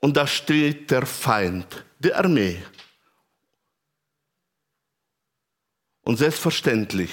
und 0.00 0.16
da 0.16 0.26
steht 0.26 0.90
der 0.90 1.06
Feind, 1.06 1.84
die 1.98 2.12
Armee. 2.12 2.62
Und 6.02 6.18
selbstverständlich, 6.18 7.10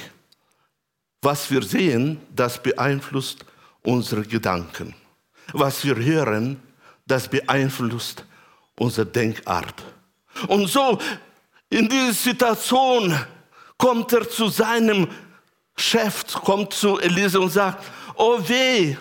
was 1.22 1.50
wir 1.50 1.62
sehen, 1.62 2.20
das 2.36 2.62
beeinflusst 2.62 3.46
unsere 3.84 4.24
Gedanken 4.24 4.94
was 5.54 5.84
wir 5.84 5.96
hören, 5.96 6.62
das 7.06 7.28
beeinflusst 7.28 8.26
unsere 8.76 9.06
Denkart. 9.06 9.84
Und 10.48 10.68
so 10.68 10.98
in 11.70 11.88
diese 11.88 12.14
Situation 12.14 13.18
kommt 13.78 14.14
er 14.14 14.30
zu 14.30 14.50
seinem 14.50 15.08
Chef, 15.76 16.26
kommt 16.34 16.74
zu 16.74 17.00
Elise 17.00 17.40
und 17.40 17.50
sagt, 17.50 17.84
oh 18.16 18.40
weh, 18.48 18.96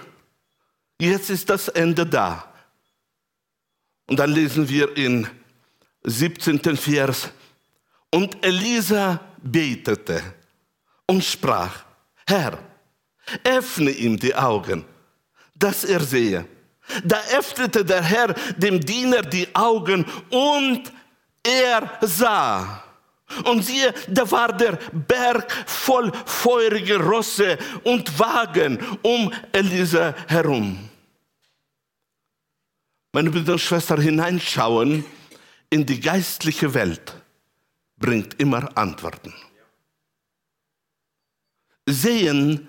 jetzt 1.01 1.31
ist 1.31 1.51
das 1.51 1.69
Ende 1.69 2.07
da. 2.07 2.45
Und 4.07 4.19
dann 4.19 4.33
lesen 4.33 4.69
wir 4.69 4.97
in 4.97 5.27
17. 6.05 6.77
Vers, 6.77 7.31
und 8.13 8.45
Elisa 8.45 9.21
betete 9.43 10.23
und 11.07 11.25
sprach, 11.25 11.85
Herr, 12.27 12.59
öffne 13.45 13.91
ihm 13.91 14.19
die 14.19 14.35
Augen 14.35 14.85
dass 15.61 15.85
er 15.85 16.01
sehe. 16.01 16.47
Da 17.05 17.21
öffnete 17.39 17.85
der 17.85 18.03
Herr 18.03 18.35
dem 18.57 18.81
Diener 18.81 19.23
die 19.23 19.47
Augen 19.55 20.05
und 20.31 20.93
er 21.43 21.99
sah. 22.01 22.83
Und 23.45 23.65
siehe, 23.65 23.95
da 24.09 24.29
war 24.29 24.53
der 24.53 24.77
Berg 24.93 25.53
voll 25.67 26.11
feurige 26.27 26.99
Rosse 26.99 27.59
und 27.85 28.19
Wagen 28.19 28.79
um 29.03 29.33
Elisa 29.53 30.15
herum. 30.27 30.91
Meine 33.13 33.31
Brüder 33.31 33.53
und 33.53 33.61
Schwestern, 33.61 34.01
hineinschauen 34.01 35.05
in 35.69 35.87
die 35.87 36.01
geistliche 36.01 36.75
Welt 36.75 37.15
bringt 37.97 38.41
immer 38.41 38.77
Antworten. 38.77 39.33
Sehen 41.87 42.69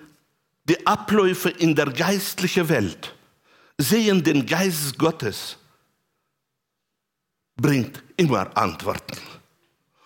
die 0.66 0.86
Abläufe 0.86 1.50
in 1.50 1.76
der 1.76 1.88
geistlichen 1.88 2.70
Welt, 2.70 3.16
sehen 3.78 4.24
den 4.24 4.46
Geist 4.46 4.98
Gottes, 4.98 5.58
bringt 7.56 8.04
immer 8.18 8.56
Antworten. 8.56 9.18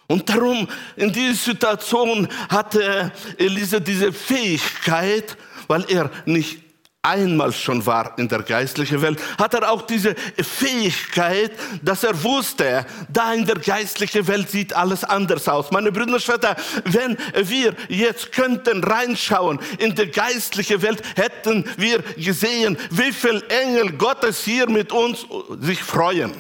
Und 0.08 0.30
darum, 0.30 0.68
in 0.96 1.12
dieser 1.12 1.34
Situation 1.34 2.28
hatte 2.50 3.12
Elisa 3.38 3.80
diese 3.80 4.14
Fähigkeit, 4.14 5.36
weil 5.68 5.86
er 5.90 6.12
nicht 6.26 6.65
einmal 7.06 7.54
schon 7.54 7.86
war 7.86 8.18
in 8.18 8.28
der 8.28 8.42
geistlichen 8.42 9.02
Welt, 9.02 9.20
hat 9.38 9.54
er 9.54 9.72
auch 9.72 9.84
diese 9.84 10.16
Fähigkeit, 10.16 11.52
dass 11.82 12.04
er 12.04 12.24
wusste, 12.24 12.86
da 13.10 13.34
in 13.34 13.46
der 13.46 13.56
geistlichen 13.56 14.28
Welt 14.28 14.50
sieht 14.50 14.74
alles 14.74 15.04
anders 15.04 15.48
aus. 15.48 15.72
Meine 15.72 15.92
Brüder 15.92 16.14
und 16.14 16.22
Schwestern, 16.22 16.56
wenn 16.86 17.18
wir 17.36 17.76
jetzt 17.88 18.32
könnten 18.32 18.84
reinschauen 18.84 19.60
in 19.78 19.94
die 19.94 20.08
geistliche 20.08 20.82
Welt, 20.82 21.02
hätten 21.16 21.66
wir 21.78 22.02
gesehen, 22.18 22.78
wie 22.90 23.12
viele 23.12 23.48
Engel 23.50 23.92
Gottes 23.94 24.44
hier 24.44 24.68
mit 24.70 24.92
uns 24.92 25.26
sich 25.62 25.82
freuen 25.82 26.34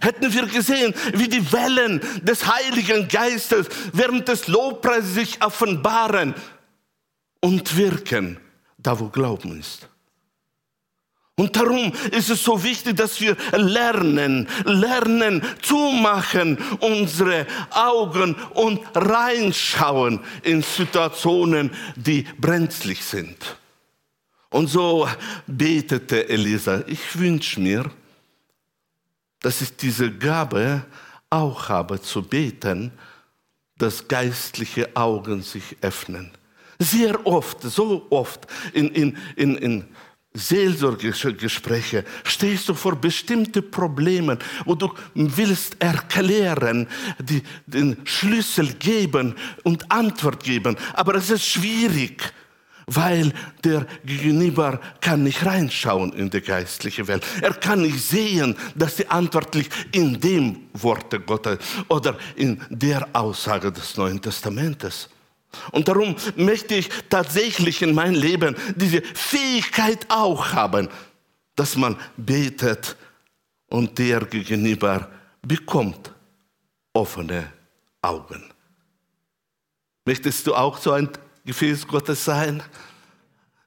hätten 0.00 0.32
wir 0.32 0.46
gesehen, 0.46 0.94
wie 1.12 1.26
die 1.26 1.52
Wellen 1.52 2.00
des 2.22 2.46
Heiligen 2.46 3.08
Geistes 3.08 3.66
während 3.92 4.28
des 4.28 4.46
Lobpreises 4.46 5.14
sich 5.14 5.42
offenbaren 5.42 6.36
und 7.40 7.76
wirken 7.76 8.38
da 8.78 8.98
wo 8.98 9.08
Glauben 9.08 9.58
ist. 9.58 9.88
Und 11.38 11.54
darum 11.54 11.92
ist 12.10 12.30
es 12.30 12.42
so 12.42 12.64
wichtig, 12.64 12.96
dass 12.96 13.20
wir 13.20 13.36
lernen, 13.52 14.48
lernen, 14.64 15.40
zumachen 15.62 16.58
unsere 16.80 17.46
Augen 17.70 18.34
und 18.54 18.80
reinschauen 18.94 20.18
in 20.42 20.62
Situationen, 20.62 21.70
die 21.94 22.26
brenzlig 22.38 23.04
sind. 23.04 23.56
Und 24.50 24.66
so 24.66 25.08
betete 25.46 26.28
Elisa, 26.28 26.82
ich 26.88 27.16
wünsche 27.16 27.60
mir, 27.60 27.88
dass 29.40 29.60
ich 29.60 29.76
diese 29.76 30.10
Gabe 30.10 30.84
auch 31.30 31.68
habe 31.68 32.02
zu 32.02 32.22
beten, 32.22 32.90
dass 33.76 34.08
geistliche 34.08 34.96
Augen 34.96 35.42
sich 35.42 35.76
öffnen. 35.82 36.32
Sehr 36.78 37.26
oft, 37.26 37.62
so 37.62 38.06
oft 38.10 38.46
in, 38.72 38.88
in, 38.90 39.16
in, 39.36 39.56
in 39.56 39.84
Seelsorgegespräche 40.34 42.04
stehst 42.24 42.68
du 42.68 42.74
vor 42.74 42.96
bestimmten 42.96 43.70
Problemen, 43.70 44.38
wo 44.64 44.74
du 44.74 44.92
willst 45.14 45.76
erklären, 45.80 46.86
die, 47.18 47.42
den 47.66 47.96
Schlüssel 48.04 48.74
geben 48.74 49.34
und 49.64 49.90
Antwort 49.90 50.44
geben. 50.44 50.76
Aber 50.94 51.16
es 51.16 51.30
ist 51.30 51.46
schwierig, 51.46 52.32
weil 52.86 53.32
der 53.64 53.86
Gegenüber 54.04 54.80
kann 55.00 55.24
nicht 55.24 55.44
reinschauen 55.44 56.12
in 56.12 56.30
die 56.30 56.40
geistliche 56.40 57.06
Welt. 57.08 57.24
Er 57.40 57.54
kann 57.54 57.82
nicht 57.82 58.00
sehen, 58.00 58.56
dass 58.74 58.96
die 58.96 59.08
Antwort 59.08 59.54
liegt 59.54 59.74
in 59.94 60.20
dem 60.20 60.68
Worte 60.74 61.20
Gottes 61.20 61.58
oder 61.88 62.16
in 62.36 62.62
der 62.70 63.08
Aussage 63.12 63.72
des 63.72 63.96
Neuen 63.96 64.20
Testamentes. 64.20 65.08
Und 65.72 65.88
darum 65.88 66.14
möchte 66.36 66.74
ich 66.74 66.88
tatsächlich 67.08 67.82
in 67.82 67.94
meinem 67.94 68.14
Leben 68.14 68.56
diese 68.76 69.02
Fähigkeit 69.02 70.06
auch 70.08 70.52
haben, 70.52 70.88
dass 71.56 71.76
man 71.76 71.96
betet 72.16 72.96
und 73.68 73.98
der 73.98 74.20
gegenüber 74.26 75.10
bekommt 75.42 76.12
offene 76.92 77.52
Augen. 78.02 78.44
Möchtest 80.04 80.46
du 80.46 80.54
auch 80.54 80.78
so 80.78 80.92
ein 80.92 81.08
Gefäß 81.44 81.86
Gottes 81.86 82.24
sein? 82.24 82.62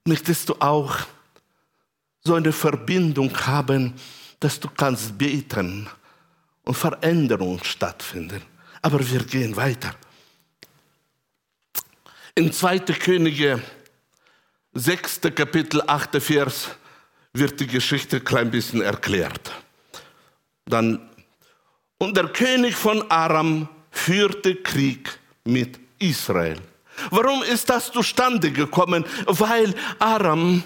Möchtest 0.05 0.49
du 0.49 0.55
auch 0.59 0.97
so 2.23 2.35
eine 2.35 2.51
Verbindung 2.51 3.35
haben, 3.45 3.93
dass 4.39 4.59
du 4.59 4.69
kannst 4.69 5.17
beten 5.17 5.87
und 6.63 6.75
Veränderungen 6.75 7.63
stattfinden? 7.63 8.41
Aber 8.81 8.99
wir 9.07 9.23
gehen 9.23 9.55
weiter. 9.55 9.93
In 12.33 12.53
2. 12.53 12.79
Könige, 12.79 13.61
6. 14.73 15.19
Kapitel, 15.35 15.81
8. 15.85 16.21
Vers, 16.21 16.69
wird 17.33 17.59
die 17.59 17.67
Geschichte 17.67 18.17
ein 18.17 18.23
klein 18.23 18.49
bisschen 18.49 18.81
erklärt. 18.81 19.51
Dann, 20.65 21.09
und 21.97 22.15
der 22.15 22.29
König 22.29 22.75
von 22.75 23.09
Aram 23.11 23.67
führte 23.91 24.55
Krieg 24.55 25.09
mit 25.43 25.77
Israel. 25.99 26.57
Warum 27.09 27.43
ist 27.43 27.69
das 27.69 27.91
zustande 27.91 28.51
gekommen? 28.51 29.03
Weil 29.25 29.73
Aram 29.99 30.63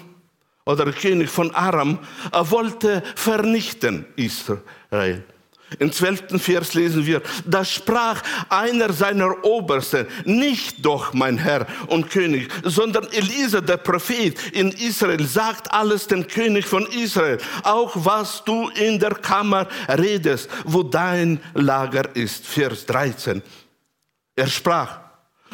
oder 0.66 0.84
der 0.84 0.94
König 0.94 1.28
von 1.28 1.52
Aram 1.52 1.98
wollte 2.32 3.02
vernichten 3.16 4.06
Israel. 4.14 5.24
Im 5.80 5.92
zwölften 5.92 6.38
Vers 6.38 6.74
lesen 6.74 7.06
wir, 7.06 7.22
da 7.44 7.64
sprach 7.64 8.22
einer 8.48 8.92
seiner 8.92 9.44
Obersten, 9.44 10.06
nicht 10.24 10.84
doch 10.84 11.12
mein 11.12 11.38
Herr 11.38 11.66
und 11.88 12.08
König, 12.08 12.48
sondern 12.62 13.08
Elisa, 13.10 13.60
der 13.60 13.78
Prophet 13.78 14.52
in 14.52 14.70
Israel, 14.70 15.26
sagt 15.26 15.72
alles 15.72 16.06
dem 16.06 16.28
König 16.28 16.66
von 16.66 16.86
Israel, 16.86 17.38
auch 17.64 17.92
was 17.94 18.44
du 18.44 18.68
in 18.68 19.00
der 19.00 19.16
Kammer 19.16 19.66
redest, 19.88 20.48
wo 20.64 20.84
dein 20.84 21.40
Lager 21.54 22.14
ist. 22.14 22.46
Vers 22.46 22.86
13. 22.86 23.42
Er 24.36 24.46
sprach, 24.46 25.00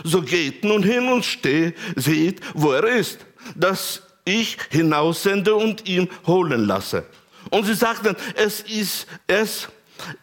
so 0.05 0.21
geht 0.21 0.63
nun 0.63 0.83
hin 0.83 1.09
und 1.09 1.25
steht, 1.25 1.77
seht, 1.97 2.41
wo 2.53 2.73
er 2.73 2.85
ist, 2.85 3.21
dass 3.55 4.03
ich 4.27 4.59
hinaussende 4.71 5.55
und 5.55 5.89
ihn 5.89 6.09
holen 6.27 6.67
lasse. 6.67 7.05
Und 7.51 7.65
sie 7.65 7.75
sagten, 7.75 8.15
es 8.35 8.61
ist 8.61 9.07
es, 9.27 9.69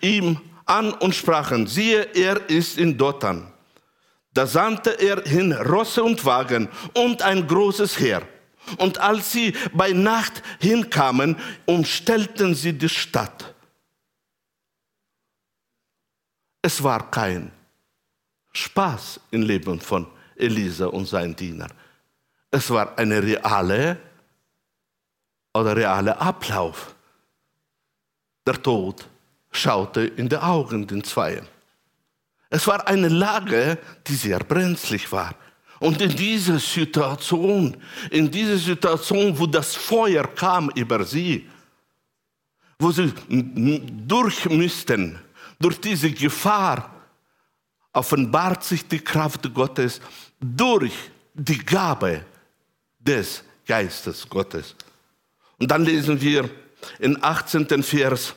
ihm 0.01 0.39
an 0.65 0.93
und 0.93 1.15
sprachen, 1.15 1.67
siehe, 1.67 2.03
er 2.13 2.49
ist 2.49 2.77
in 2.77 2.97
Dothan. 2.97 3.51
Da 4.33 4.45
sandte 4.45 4.91
er 4.91 5.23
hin 5.23 5.51
Rosse 5.51 6.03
und 6.03 6.23
Wagen 6.23 6.69
und 6.93 7.21
ein 7.21 7.47
großes 7.47 7.99
Heer. 7.99 8.21
Und 8.77 8.99
als 8.99 9.31
sie 9.31 9.55
bei 9.73 9.91
Nacht 9.91 10.43
hinkamen, 10.59 11.35
umstellten 11.65 12.53
sie 12.53 12.73
die 12.73 12.89
Stadt. 12.89 13.55
Es 16.61 16.83
war 16.83 17.09
kein 17.09 17.51
Spaß 18.53 19.19
im 19.31 19.41
Leben 19.41 19.79
von 19.79 20.05
Elisa 20.35 20.87
und 20.87 21.05
seinen 21.05 21.35
Dienern. 21.35 21.71
Es 22.51 22.69
war 22.69 22.97
eine 22.97 23.23
reale 23.23 23.97
oder 25.53 25.75
reale 25.75 26.19
Ablauf. 26.19 26.95
Der 28.45 28.61
Tod 28.61 29.07
schaute 29.51 30.01
in 30.01 30.29
die 30.29 30.37
Augen 30.37 30.87
den 30.87 31.03
Zweien. 31.03 31.47
Es 32.49 32.65
war 32.67 32.87
eine 32.87 33.09
Lage, 33.09 33.77
die 34.07 34.15
sehr 34.15 34.39
brenzlig 34.39 35.11
war. 35.11 35.35
Und 35.79 36.01
in 36.01 36.15
dieser 36.15 36.59
Situation, 36.59 37.77
in 38.09 38.29
dieser 38.29 38.57
Situation, 38.57 39.37
wo 39.37 39.45
das 39.45 39.75
Feuer 39.75 40.23
kam 40.23 40.69
über 40.75 41.03
sie, 41.05 41.47
wo 42.77 42.91
sie 42.91 43.13
durch 44.07 44.45
müssten, 44.49 45.19
durch 45.59 45.79
diese 45.79 46.11
Gefahr, 46.11 46.93
offenbart 47.93 48.63
sich 48.63 48.87
die 48.87 48.99
Kraft 48.99 49.53
Gottes 49.53 50.01
durch 50.39 50.93
die 51.33 51.57
Gabe 51.57 52.25
des 52.99 53.43
Geistes 53.65 54.27
Gottes. 54.27 54.75
Und 55.59 55.69
dann 55.69 55.83
lesen 55.83 56.19
wir 56.19 56.49
in 56.99 57.21
18. 57.21 57.83
Vers, 57.83 58.33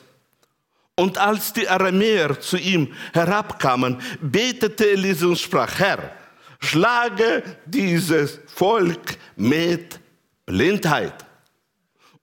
und 0.95 1.17
als 1.17 1.53
die 1.53 1.67
Aramäer 1.67 2.39
zu 2.39 2.57
ihm 2.57 2.93
herabkamen, 3.13 3.99
betete 4.21 4.91
Elisa 4.91 5.27
und 5.27 5.39
sprach, 5.39 5.79
Herr, 5.79 6.15
schlage 6.59 7.43
dieses 7.65 8.39
Volk 8.47 9.17
mit 9.35 9.99
Blindheit. 10.45 11.25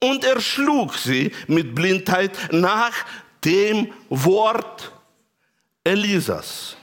Und 0.03 0.25
er 0.25 0.41
schlug 0.41 0.95
sie 0.95 1.33
mit 1.47 1.75
Blindheit 1.75 2.53
nach 2.53 2.95
dem 3.45 3.93
Wort 4.09 4.93
Elisas. 5.85 6.77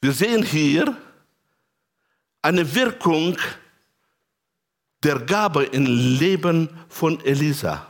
Wir 0.00 0.12
sehen 0.12 0.42
hier 0.42 0.96
eine 2.40 2.74
Wirkung 2.74 3.36
der 5.02 5.20
Gabe 5.20 5.64
im 5.64 5.86
Leben 5.86 6.68
von 6.88 7.20
Elisa. 7.24 7.86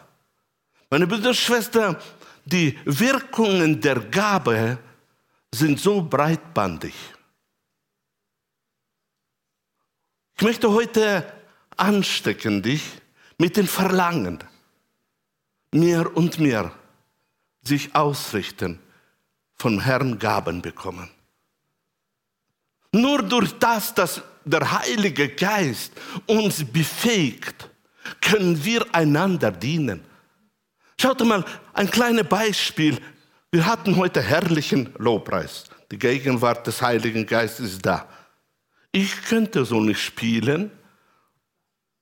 Meine 0.90 1.06
Brüder 1.06 1.30
und 1.30 1.36
Schwestern, 1.36 1.96
die 2.44 2.78
Wirkungen 2.84 3.80
der 3.80 4.00
Gabe 4.00 4.78
sind 5.52 5.80
so 5.80 6.02
breitbandig. 6.02 6.94
Ich 10.36 10.42
möchte 10.42 10.70
heute 10.70 11.30
anstecken 11.76 12.62
dich 12.62 12.82
mit 13.38 13.56
dem 13.56 13.66
Verlangen, 13.66 14.38
mehr 15.72 16.16
und 16.16 16.38
mehr 16.38 16.72
sich 17.62 17.94
ausrichten, 17.94 18.78
vom 19.54 19.80
Herrn 19.80 20.18
Gaben 20.18 20.62
bekommen. 20.62 21.10
Nur 22.92 23.22
durch 23.22 23.58
das, 23.58 23.94
dass 23.94 24.22
der 24.50 24.80
Heilige 24.80 25.28
Geist 25.28 25.92
uns 26.26 26.64
befähigt, 26.64 27.68
können 28.20 28.64
wir 28.64 28.86
einander 28.94 29.50
dienen. 29.50 30.02
Schaut 31.00 31.24
mal, 31.24 31.44
ein 31.74 31.90
kleines 31.90 32.26
Beispiel. 32.26 32.98
Wir 33.50 33.64
hatten 33.66 33.96
heute 33.96 34.20
herrlichen 34.20 34.92
Lobpreis. 34.98 35.64
Die 35.90 35.98
Gegenwart 35.98 36.66
des 36.66 36.82
Heiligen 36.82 37.24
Geistes 37.26 37.74
ist 37.74 37.86
da. 37.86 38.08
Ich 38.92 39.22
könnte 39.22 39.64
so 39.64 39.80
nicht 39.80 40.00
spielen 40.00 40.70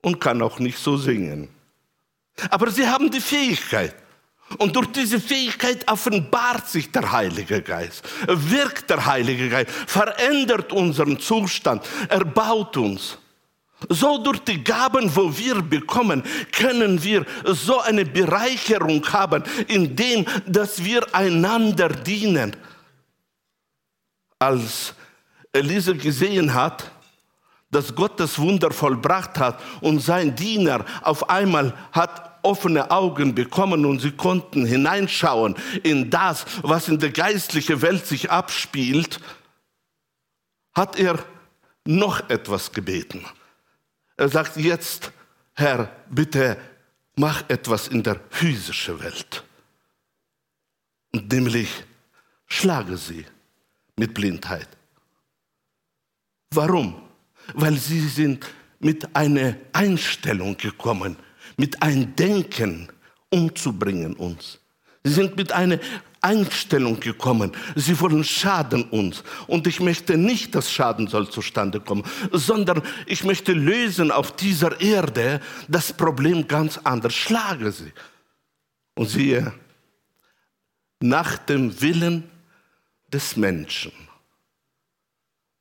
und 0.01 0.19
kann 0.19 0.41
auch 0.41 0.59
nicht 0.59 0.77
so 0.77 0.97
singen. 0.97 1.49
Aber 2.49 2.69
sie 2.71 2.87
haben 2.87 3.09
die 3.09 3.21
Fähigkeit. 3.21 3.95
Und 4.57 4.75
durch 4.75 4.87
diese 4.87 5.19
Fähigkeit 5.19 5.89
offenbart 5.89 6.67
sich 6.69 6.91
der 6.91 7.11
Heilige 7.11 7.61
Geist, 7.61 8.03
wirkt 8.27 8.89
der 8.89 9.05
Heilige 9.05 9.49
Geist, 9.49 9.71
verändert 9.71 10.71
unseren 10.71 11.19
Zustand, 11.19 11.83
erbaut 12.07 12.77
uns. 12.77 13.17
So 13.89 14.17
durch 14.17 14.39
die 14.39 14.63
Gaben, 14.63 15.13
wo 15.15 15.37
wir 15.37 15.61
bekommen, 15.61 16.23
können 16.51 17.03
wir 17.03 17.25
so 17.45 17.79
eine 17.81 18.05
Bereicherung 18.05 19.05
haben, 19.11 19.43
indem 19.67 20.25
dass 20.47 20.83
wir 20.83 21.13
einander 21.13 21.89
dienen. 21.89 22.55
Als 24.39 24.95
Elise 25.51 25.95
gesehen 25.95 26.53
hat, 26.53 26.89
dass 27.69 27.93
Gott 27.93 28.19
das 28.19 28.39
Wunder 28.39 28.71
vollbracht 28.71 29.37
hat 29.37 29.59
und 29.81 29.99
sein 29.99 30.35
Diener 30.35 30.85
auf 31.01 31.29
einmal 31.29 31.73
hat 31.91 32.36
offene 32.47 32.89
Augen 32.89 33.35
bekommen 33.35 33.85
und 33.85 33.99
sie 33.99 34.11
konnten 34.11 34.65
hineinschauen 34.65 35.55
in 35.83 36.09
das, 36.09 36.45
was 36.63 36.87
in 36.87 36.97
der 36.97 37.11
geistlichen 37.11 37.81
Welt 37.81 38.07
sich 38.07 38.31
abspielt, 38.31 39.19
hat 40.73 40.97
er 40.97 41.23
noch 41.85 42.29
etwas 42.29 42.71
gebeten. 42.71 43.25
Er 44.15 44.29
sagt 44.29 44.55
jetzt, 44.55 45.11
Herr, 45.53 45.91
bitte 46.09 46.57
mach 47.15 47.49
etwas 47.49 47.87
in 47.89 48.01
der 48.03 48.19
physischen 48.29 48.99
Welt. 49.01 49.43
Nämlich 51.11 51.69
schlage 52.45 52.95
sie 52.95 53.25
mit 53.97 54.13
Blindheit. 54.13 54.69
Warum? 56.51 57.01
Weil 57.53 57.75
sie 57.77 58.07
sind 58.07 58.45
mit 58.79 59.15
einer 59.15 59.55
Einstellung 59.73 60.55
gekommen, 60.57 61.17
mit 61.57 61.81
einem 61.81 62.15
Denken 62.15 62.87
umzubringen 63.29 64.15
uns. 64.15 64.59
Sie 65.03 65.13
sind 65.13 65.35
mit 65.35 65.51
einer 65.51 65.79
Einstellung 66.21 66.99
gekommen. 66.99 67.51
Sie 67.75 67.99
wollen 67.99 68.23
schaden 68.23 68.83
uns. 68.85 69.23
Und 69.47 69.67
ich 69.67 69.79
möchte 69.79 70.17
nicht, 70.17 70.55
dass 70.55 70.71
Schaden 70.71 71.07
soll 71.07 71.29
zustande 71.29 71.79
kommen, 71.79 72.03
sondern 72.31 72.81
ich 73.05 73.23
möchte 73.23 73.53
lösen 73.53 74.11
auf 74.11 74.35
dieser 74.35 74.79
Erde 74.81 75.39
das 75.67 75.93
Problem 75.93 76.47
ganz 76.47 76.77
anders. 76.83 77.13
Schlage 77.13 77.71
sie. 77.71 77.93
Und 78.95 79.07
siehe, 79.07 79.53
nach 80.99 81.37
dem 81.37 81.81
Willen 81.81 82.29
des 83.13 83.37
Menschen, 83.37 83.91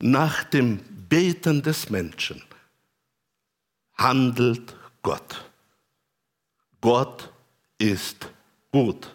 nach 0.01 0.45
dem 0.45 0.81
Beten 1.09 1.63
des 1.63 1.91
Menschen 1.91 2.43
handelt 3.97 4.75
Gott. 5.03 5.46
Gott 6.87 7.33
ist 7.79 8.29
gut. 8.71 9.13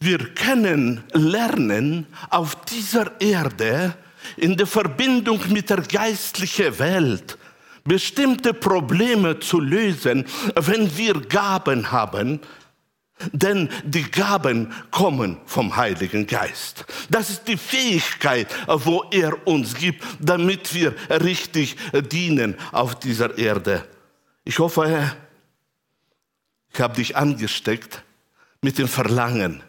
Wir 0.00 0.16
können 0.32 1.04
lernen, 1.12 2.06
auf 2.30 2.64
dieser 2.64 3.20
Erde 3.20 3.94
in 4.38 4.56
der 4.56 4.66
Verbindung 4.66 5.38
mit 5.50 5.68
der 5.68 5.82
geistlichen 5.82 6.78
Welt 6.78 7.36
bestimmte 7.84 8.54
Probleme 8.54 9.40
zu 9.40 9.60
lösen, 9.60 10.24
wenn 10.54 10.96
wir 10.96 11.20
Gaben 11.20 11.92
haben, 11.92 12.40
denn 13.32 13.68
die 13.84 14.10
Gaben 14.10 14.72
kommen 14.90 15.36
vom 15.44 15.76
Heiligen 15.76 16.26
Geist. 16.26 16.86
Das 17.10 17.28
ist 17.28 17.46
die 17.46 17.58
Fähigkeit, 17.58 18.48
wo 18.66 19.04
er 19.10 19.46
uns 19.46 19.74
gibt, 19.74 20.02
damit 20.18 20.72
wir 20.72 20.94
richtig 21.10 21.76
dienen 22.10 22.56
auf 22.72 22.98
dieser 22.98 23.36
Erde. 23.36 23.84
Ich 24.46 24.58
hoffe, 24.58 25.14
ich 26.76 26.82
habe 26.82 26.94
dich 26.94 27.16
angesteckt 27.16 28.02
mit 28.60 28.76
dem 28.76 28.86
Verlangen, 28.86 29.62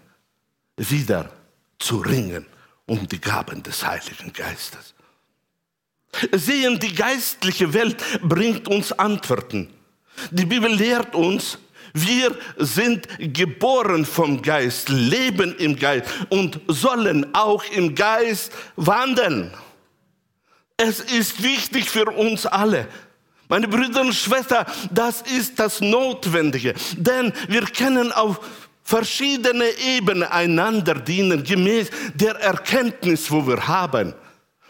wieder 0.75 1.31
zu 1.79 1.99
ringen 1.99 2.45
um 2.85 3.07
die 3.07 3.21
Gaben 3.21 3.63
des 3.63 3.85
Heiligen 3.87 4.33
Geistes. 4.33 4.93
Sehen, 6.33 6.77
die 6.79 6.93
geistliche 6.93 7.73
Welt 7.73 8.03
bringt 8.21 8.67
uns 8.67 8.91
Antworten. 8.91 9.73
Die 10.31 10.45
Bibel 10.45 10.69
lehrt 10.69 11.15
uns, 11.15 11.57
wir 11.93 12.35
sind 12.57 13.07
geboren 13.17 14.05
vom 14.05 14.41
Geist, 14.41 14.89
leben 14.89 15.55
im 15.59 15.77
Geist 15.77 16.09
und 16.27 16.59
sollen 16.67 17.33
auch 17.33 17.63
im 17.71 17.95
Geist 17.95 18.51
wandeln. 18.75 19.53
Es 20.75 20.99
ist 20.99 21.41
wichtig 21.41 21.89
für 21.89 22.05
uns 22.05 22.45
alle, 22.45 22.89
meine 23.47 23.67
Brüder 23.67 24.01
und 24.01 24.13
Schwestern, 24.13 24.65
das 24.91 25.21
ist 25.21 25.59
das 25.59 25.81
Notwendige, 25.81 26.73
denn 26.97 27.33
wir 27.47 27.61
können 27.61 28.11
auf 28.11 28.39
verschiedene 28.83 29.65
Ebenen 29.77 30.23
einander 30.23 30.95
dienen, 30.95 31.43
gemäß 31.43 31.89
der 32.13 32.35
Erkenntnis, 32.35 33.29
wo 33.29 33.45
wir 33.45 33.67
haben. 33.67 34.13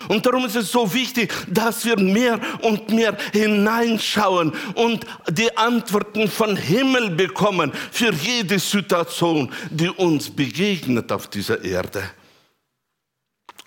Und 0.07 0.25
darum 0.25 0.45
ist 0.45 0.55
es 0.55 0.71
so 0.71 0.93
wichtig, 0.93 1.33
dass 1.47 1.83
wir 1.83 1.99
mehr 1.99 2.39
und 2.61 2.89
mehr 2.89 3.17
hineinschauen 3.33 4.53
und 4.75 5.05
die 5.29 5.55
Antworten 5.57 6.29
von 6.29 6.55
Himmel 6.55 7.09
bekommen 7.11 7.71
für 7.91 8.13
jede 8.13 8.59
Situation, 8.59 9.51
die 9.69 9.89
uns 9.89 10.29
begegnet 10.29 11.11
auf 11.11 11.27
dieser 11.27 11.63
Erde. 11.63 12.03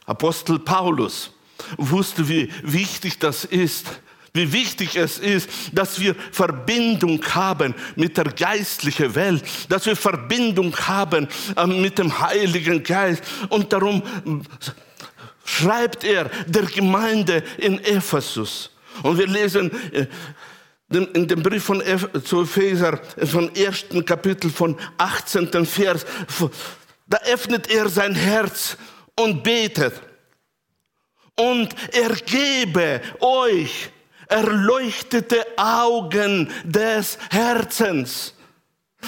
Apostel 0.06 0.58
Paulus 0.58 1.32
wusste, 1.76 2.28
wie 2.28 2.50
wichtig 2.62 3.18
das 3.18 3.44
ist, 3.44 3.86
wie 4.32 4.52
wichtig 4.52 4.96
es 4.96 5.18
ist, 5.18 5.48
dass 5.72 6.00
wir 6.00 6.14
Verbindung 6.30 7.22
haben 7.34 7.74
mit 7.96 8.16
der 8.16 8.24
geistlichen 8.24 9.14
Welt, 9.14 9.44
dass 9.68 9.86
wir 9.86 9.96
Verbindung 9.96 10.76
haben 10.76 11.28
äh, 11.56 11.66
mit 11.66 11.98
dem 11.98 12.20
Heiligen 12.20 12.82
Geist. 12.82 13.22
Und 13.48 13.72
darum 13.72 14.02
schreibt 15.44 16.04
er 16.04 16.30
der 16.46 16.62
Gemeinde 16.62 17.42
in 17.58 17.82
Ephesus. 17.84 18.70
Und 19.02 19.18
wir 19.18 19.26
lesen 19.26 19.70
äh, 19.92 20.06
in 20.90 21.28
dem 21.28 21.42
Brief 21.42 21.64
von 21.64 21.82
zu 22.24 22.42
Epheser, 22.42 23.00
von 23.24 23.54
ersten 23.54 24.04
Kapitel, 24.04 24.50
von 24.50 24.76
18. 24.98 25.64
Vers, 25.64 26.04
da 27.06 27.18
öffnet 27.32 27.70
er 27.70 27.88
sein 27.88 28.14
Herz 28.14 28.76
und 29.18 29.42
betet. 29.42 29.94
Und 31.36 31.74
er 31.92 32.14
gebe 32.16 33.00
euch 33.20 33.90
erleuchtete 34.30 35.44
Augen 35.56 36.48
des 36.64 37.18
Herzens, 37.30 38.34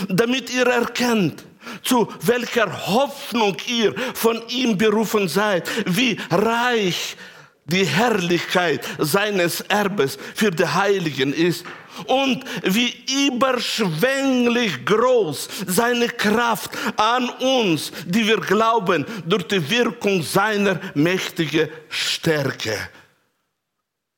damit 0.09 0.53
ihr 0.53 0.67
erkennt, 0.67 1.45
zu 1.83 2.09
welcher 2.23 2.89
Hoffnung 2.89 3.57
ihr 3.67 3.95
von 4.15 4.43
ihm 4.49 4.77
berufen 4.77 5.29
seid, 5.29 5.69
wie 5.87 6.19
reich 6.31 7.17
die 7.65 7.87
Herrlichkeit 7.87 8.85
seines 8.99 9.61
Erbes 9.63 10.19
für 10.35 10.51
die 10.51 10.67
Heiligen 10.67 11.33
ist 11.33 11.65
und 12.07 12.45
wie 12.65 12.93
überschwänglich 13.29 14.85
groß 14.85 15.49
seine 15.67 16.09
Kraft 16.09 16.73
an 16.97 17.29
uns, 17.29 17.93
die 18.07 18.27
wir 18.27 18.41
glauben, 18.41 19.07
durch 19.27 19.45
die 19.45 19.71
Wirkung 19.71 20.23
seiner 20.23 20.81
mächtigen 20.95 21.69
Stärke 21.89 22.77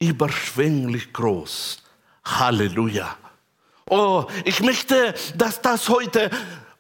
überschwänglich 0.01 1.13
groß. 1.13 1.83
Halleluja. 2.25 3.17
Oh, 3.89 4.25
ich 4.45 4.61
möchte, 4.61 5.15
dass 5.37 5.61
das 5.61 5.89
heute 5.89 6.31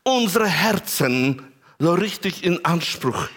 unsere 0.02 0.48
Herzen 0.48 1.52
so 1.78 1.92
richtig 1.94 2.44
in 2.44 2.64
Anspruch 2.64 3.28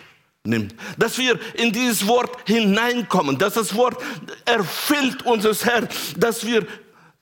nimmt. 0.44 0.76
Dass 0.98 1.18
wir 1.18 1.40
in 1.56 1.72
dieses 1.74 2.08
Wort 2.08 2.38
hineinkommen, 2.46 3.38
dass 3.38 3.56
das 3.56 3.76
Wort 3.76 4.02
erfüllt 4.46 5.26
unser 5.26 5.54
Herz, 5.54 6.14
dass 6.18 6.46
wir 6.46 6.66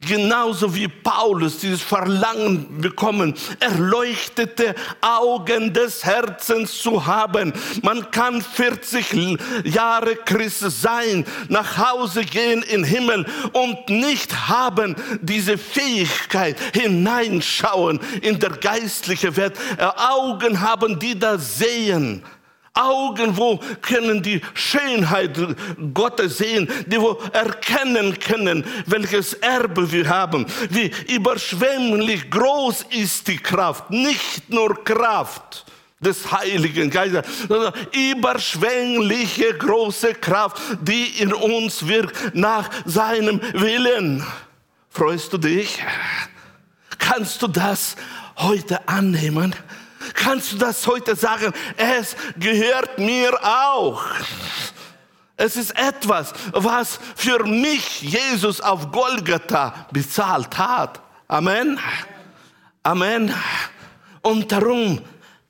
genauso 0.05 0.73
wie 0.73 0.87
Paulus 0.87 1.57
dieses 1.57 1.81
Verlangen 1.81 2.79
bekommen, 2.79 3.33
erleuchtete 3.59 4.75
Augen 5.01 5.73
des 5.73 6.05
Herzens 6.05 6.79
zu 6.79 7.05
haben. 7.05 7.53
Man 7.81 8.09
kann 8.11 8.41
40 8.41 9.37
Jahre 9.63 10.15
Christ 10.15 10.59
sein, 10.81 11.25
nach 11.49 11.77
Hause 11.77 12.23
gehen 12.23 12.61
in 12.63 12.81
den 12.81 12.83
Himmel 12.83 13.25
und 13.53 13.89
nicht 13.89 14.47
haben 14.47 14.95
diese 15.21 15.57
Fähigkeit 15.57 16.57
hineinschauen 16.73 17.99
in 18.21 18.39
der 18.39 18.51
geistliche 18.51 19.35
Welt. 19.35 19.55
Äh, 19.77 19.83
Augen 19.83 20.61
haben, 20.61 20.99
die 20.99 21.17
da 21.17 21.37
sehen 21.37 22.23
Augen, 22.75 23.37
wo 23.37 23.59
können 23.81 24.21
die 24.21 24.41
Schönheit 24.53 25.37
Gottes 25.93 26.37
sehen, 26.37 26.69
die 26.85 26.99
wo 26.99 27.19
erkennen 27.31 28.19
können, 28.19 28.65
welches 28.85 29.33
Erbe 29.35 29.91
wir 29.91 30.07
haben, 30.09 30.45
wie 30.69 30.91
überschwänglich 31.13 32.29
groß 32.29 32.85
ist 32.91 33.27
die 33.27 33.37
Kraft, 33.37 33.89
nicht 33.89 34.49
nur 34.49 34.83
Kraft 34.83 35.65
des 35.99 36.31
Heiligen 36.31 36.89
Geistes, 36.89 37.25
sondern 37.47 37.73
überschwängliche 37.93 39.53
große 39.53 40.13
Kraft, 40.15 40.61
die 40.81 41.21
in 41.21 41.33
uns 41.33 41.87
wirkt 41.87 42.35
nach 42.35 42.69
seinem 42.85 43.41
Willen. 43.53 44.25
Freust 44.89 45.33
du 45.33 45.37
dich? 45.37 45.83
Kannst 46.99 47.41
du 47.41 47.47
das 47.47 47.95
heute 48.37 48.87
annehmen? 48.87 49.55
Kannst 50.13 50.53
du 50.53 50.57
das 50.57 50.85
heute 50.87 51.15
sagen? 51.15 51.53
Es 51.77 52.15
gehört 52.37 52.97
mir 52.99 53.33
auch. 53.43 54.03
Es 55.37 55.57
ist 55.57 55.77
etwas, 55.77 56.33
was 56.53 56.99
für 57.15 57.43
mich 57.45 58.01
Jesus 58.01 58.61
auf 58.61 58.91
Golgatha 58.91 59.87
bezahlt 59.91 60.57
hat. 60.57 61.01
Amen. 61.27 61.79
Amen. 62.83 63.33
Und 64.21 64.51
darum 64.51 65.01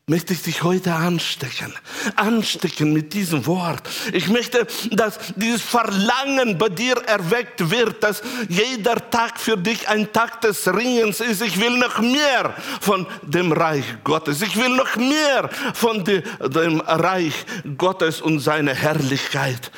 möchte 0.08 0.34
ich 0.34 0.44
dich 0.44 0.62
heute 0.62 0.94
anstecken. 0.94 1.74
Anstecken 2.16 2.94
mit 2.94 3.14
diesem 3.14 3.46
Wort. 3.48 3.90
Ich 4.14 4.28
möchte, 4.28 4.68
dass 4.92 5.18
dieses 5.36 5.64
Verlangen 5.64 6.58
bei 6.58 6.70
dir 6.70 6.96
erweckt 7.08 7.72
wird, 7.72 8.04
dass 8.04 8.22
jeder 8.48 9.10
Tag 9.10 9.40
für 9.40 9.58
dich 9.58 9.90
ein 9.90 10.14
Tag 10.14 10.42
des 10.42 10.68
Ringens 10.68 11.22
ist. 11.22 11.42
Ich 11.42 11.60
will 11.60 11.78
noch 11.78 12.00
mehr 12.00 12.56
von 12.82 13.08
dem 13.24 13.52
Reich 13.52 13.86
Gottes. 14.04 14.44
Ich 14.44 14.56
will 14.56 14.70
noch 14.70 14.96
mehr 14.96 15.50
von 15.74 16.04
dem 16.04 16.80
Reich 16.82 17.46
Gottes 17.78 18.22
und 18.22 18.40
seiner 18.40 18.76
Herrlichkeit. 18.76 19.72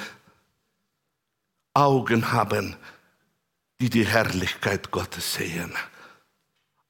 Augen 1.73 2.33
haben, 2.33 2.75
die 3.79 3.89
die 3.89 4.05
Herrlichkeit 4.05 4.91
Gottes 4.91 5.35
sehen. 5.35 5.71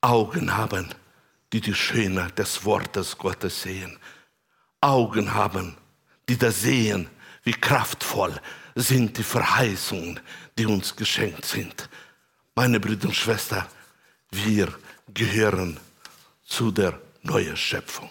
Augen 0.01 0.55
haben, 0.55 0.87
die 1.53 1.73
Schöne 1.73 2.31
des 2.31 2.65
Wortes 2.65 3.17
Gottes 3.17 3.61
sehen. 3.61 3.97
Augen 4.81 5.33
haben, 5.33 5.77
die 6.27 6.37
da 6.37 6.51
sehen, 6.51 7.09
wie 7.43 7.53
kraftvoll 7.53 8.39
sind 8.75 9.17
die 9.17 9.23
Verheißungen, 9.23 10.19
die 10.57 10.65
uns 10.65 10.95
geschenkt 10.95 11.45
sind. 11.45 11.89
Meine 12.55 12.79
Brüder 12.79 13.07
und 13.07 13.15
Schwestern, 13.15 13.65
wir 14.31 14.73
gehören 15.13 15.79
zu 16.43 16.71
der 16.71 16.99
neuen 17.23 17.55
Schöpfung. 17.55 18.09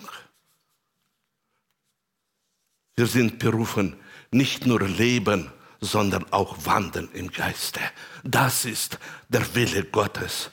Wir 2.96 3.06
sind 3.06 3.38
berufen, 3.38 3.96
nicht 4.30 4.66
nur 4.66 4.80
leben, 4.82 5.52
sondern 5.80 6.24
auch 6.32 6.56
wandeln 6.64 7.10
im 7.12 7.30
Geiste. 7.30 7.80
Das 8.24 8.64
ist 8.64 8.98
der 9.28 9.54
Wille 9.54 9.84
Gottes 9.84 10.50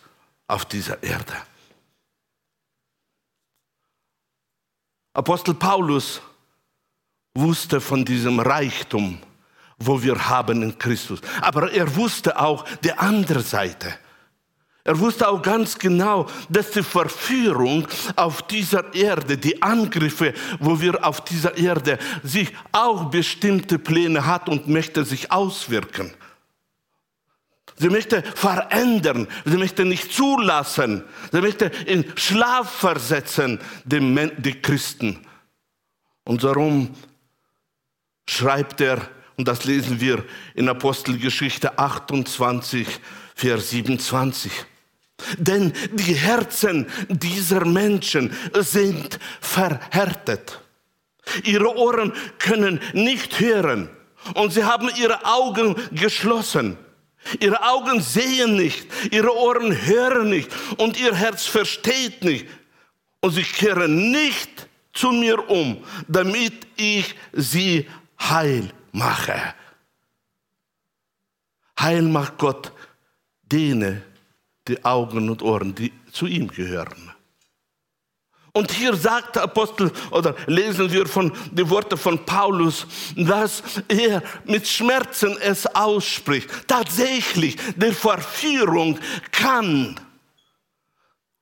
auf 0.48 0.66
dieser 0.66 1.02
Erde. 1.02 1.34
Apostel 5.14 5.54
Paulus 5.54 6.22
wusste 7.36 7.80
von 7.80 8.04
diesem 8.04 8.40
Reichtum, 8.40 9.20
wo 9.78 10.02
wir 10.02 10.28
haben 10.28 10.64
in 10.64 10.78
Christus. 10.78 11.20
Aber 11.42 11.72
er 11.72 11.96
wusste 11.96 12.40
auch 12.40 12.66
die 12.84 12.94
andere 12.94 13.42
Seite. 13.42 13.94
Er 14.86 15.00
wusste 15.00 15.30
auch 15.30 15.42
ganz 15.42 15.78
genau, 15.78 16.28
dass 16.50 16.72
die 16.72 16.84
Verführung 16.84 17.88
auf 18.18 18.42
dieser 18.42 18.94
Erde, 18.94 19.38
die 19.38 19.62
Angriffe, 19.62 20.34
wo 20.60 20.82
wir 20.82 21.06
auf 21.06 21.24
dieser 21.24 21.58
Erde, 21.58 21.98
sich 22.22 22.52
auch 22.74 23.06
bestimmte 23.06 23.80
Pläne 23.80 24.26
hat 24.26 24.50
und 24.50 24.68
möchte 24.68 25.06
sich 25.06 25.32
auswirken. 25.32 26.14
Sie 27.76 27.90
möchte 27.90 28.22
verändern, 28.22 29.28
sie 29.46 29.58
möchte 29.58 29.84
nicht 29.84 30.14
zulassen, 30.14 31.04
sie 31.32 31.42
möchte 31.42 31.66
in 31.86 32.06
Schlaf 32.16 32.72
versetzen, 32.72 33.60
die, 33.86 34.62
Christen. 34.62 35.26
Und 36.24 36.44
darum 36.44 36.96
schreibt 38.28 38.80
er, 38.82 39.02
und 39.38 39.48
das 39.48 39.66
lesen 39.66 40.00
wir 40.00 40.24
in 40.54 40.70
Apostelgeschichte 40.70 41.78
28, 41.78 42.88
Vers 43.36 43.72
27. 43.72 44.52
Denn 45.38 45.74
die 45.92 46.14
Herzen 46.14 46.88
dieser 47.10 47.66
Menschen 47.66 48.32
sind 48.54 49.20
verhärtet. 49.42 50.62
Ihre 51.44 51.76
Ohren 51.78 52.14
können 52.38 52.80
nicht 52.94 53.40
hören 53.40 53.90
und 54.36 54.54
sie 54.54 54.64
haben 54.64 54.90
ihre 54.98 55.26
Augen 55.26 55.76
geschlossen. 55.92 56.78
Ihre 57.40 57.62
Augen 57.64 58.02
sehen 58.02 58.56
nicht, 58.56 58.88
ihre 59.12 59.36
Ohren 59.36 59.86
hören 59.86 60.30
nicht 60.30 60.50
und 60.78 61.00
ihr 61.00 61.16
Herz 61.16 61.46
versteht 61.46 62.24
nicht. 62.24 62.48
Und 63.22 63.32
sie 63.32 63.44
kehren 63.44 64.12
nicht 64.12 64.68
zu 64.94 65.12
mir 65.12 65.50
um, 65.50 65.84
damit 66.08 66.68
ich 66.76 67.16
sie 67.32 67.88
heil 68.20 68.70
mache. 68.92 69.56
Heil 71.80 72.04
macht 72.04 72.38
Gott 72.38 72.72
denen 73.42 74.04
die 74.68 74.84
Augen 74.84 75.30
und 75.30 75.42
Ohren, 75.42 75.76
die 75.76 75.92
zu 76.12 76.26
ihm 76.26 76.48
gehören. 76.48 77.13
Und 78.56 78.72
hier 78.72 78.96
sagt 78.96 79.36
der 79.36 79.44
Apostel 79.44 79.92
oder 80.12 80.36
lesen 80.46 80.92
wir 80.92 81.08
von 81.08 81.32
die 81.52 81.68
Worte 81.68 81.98
von 81.98 82.24
Paulus, 82.24 82.86
dass 83.16 83.64
er 83.88 84.22
mit 84.46 84.68
Schmerzen 84.68 85.36
es 85.42 85.66
ausspricht. 85.76 86.48
Tatsächlich, 86.68 87.58
die 87.76 87.92
Verführung 87.92 89.00
kann 89.32 90.00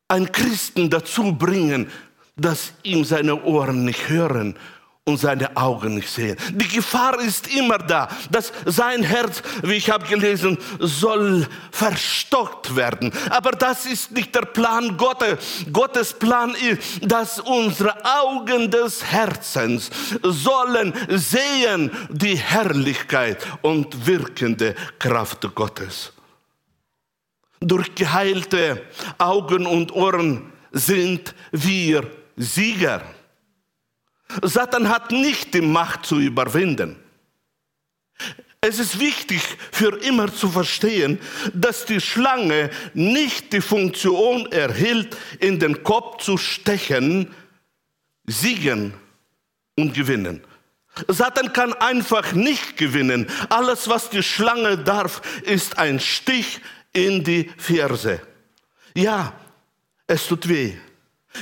ein 0.08 0.32
Christen 0.32 0.90
dazu 0.90 1.34
bringen, 1.34 1.92
dass 2.38 2.72
ihm 2.84 3.04
seine 3.04 3.44
Ohren 3.44 3.84
nicht 3.84 4.08
hören 4.08 4.58
und 5.06 5.18
seine 5.18 5.58
Augen 5.58 5.96
nicht 5.96 6.10
sehen. 6.10 6.38
Die 6.52 6.68
Gefahr 6.68 7.20
ist 7.20 7.48
immer 7.56 7.80
da, 7.80 8.08
dass 8.30 8.54
sein 8.66 9.02
Herz, 9.02 9.42
wie 9.64 9.74
ich 9.74 9.90
habe 9.90 10.06
gelesen, 10.06 10.60
soll 10.80 11.48
verstockt 11.72 12.76
werden. 12.76 13.12
Aber 13.32 13.52
das 13.52 13.88
ist 13.88 14.12
nicht 14.12 14.36
der 14.36 14.42
Plan 14.42 14.96
Gottes. 14.98 15.66
Gottes 15.74 16.14
Plan 16.14 16.54
ist, 16.54 17.02
dass 17.02 17.40
unsere 17.40 17.96
Augen 18.06 18.70
des 18.70 19.04
Herzens 19.04 19.90
sollen 20.22 20.94
sehen 21.10 21.90
die 22.10 22.36
Herrlichkeit 22.36 23.44
und 23.64 24.06
wirkende 24.06 24.76
Kraft 25.00 25.42
Gottes. 25.56 26.14
Durch 27.60 27.94
geheilte 27.96 28.84
Augen 29.18 29.66
und 29.66 29.92
Ohren 29.94 30.52
sind 30.72 31.34
wir 31.52 32.08
Sieger. 32.38 33.02
Satan 34.42 34.90
hat 34.90 35.12
nicht 35.12 35.54
die 35.54 35.62
Macht 35.62 36.06
zu 36.06 36.20
überwinden. 36.20 36.98
Es 38.64 38.78
ist 38.78 39.00
wichtig 39.00 39.42
für 39.72 39.98
immer 40.04 40.32
zu 40.32 40.48
verstehen, 40.50 41.20
dass 41.54 41.86
die 41.86 42.00
Schlange 42.00 42.70
nicht 42.94 43.54
die 43.54 43.62
Funktion 43.62 44.52
erhielt, 44.52 45.18
in 45.40 45.60
den 45.60 45.82
Kopf 45.82 46.24
zu 46.24 46.38
stechen, 46.38 47.34
siegen 48.28 48.94
und 49.76 49.96
gewinnen. 49.96 50.44
Satan 51.08 51.54
kann 51.54 51.74
einfach 51.74 52.34
nicht 52.34 52.78
gewinnen. 52.78 53.28
Alles, 53.50 53.88
was 53.88 54.12
die 54.12 54.22
Schlange 54.22 54.78
darf, 54.78 55.22
ist 55.44 55.80
ein 55.80 56.00
Stich 56.00 56.62
in 56.94 57.24
die 57.24 57.50
Ferse. 57.58 58.22
Ja, 58.94 59.34
es 60.06 60.28
tut 60.28 60.48
weh. 60.48 60.76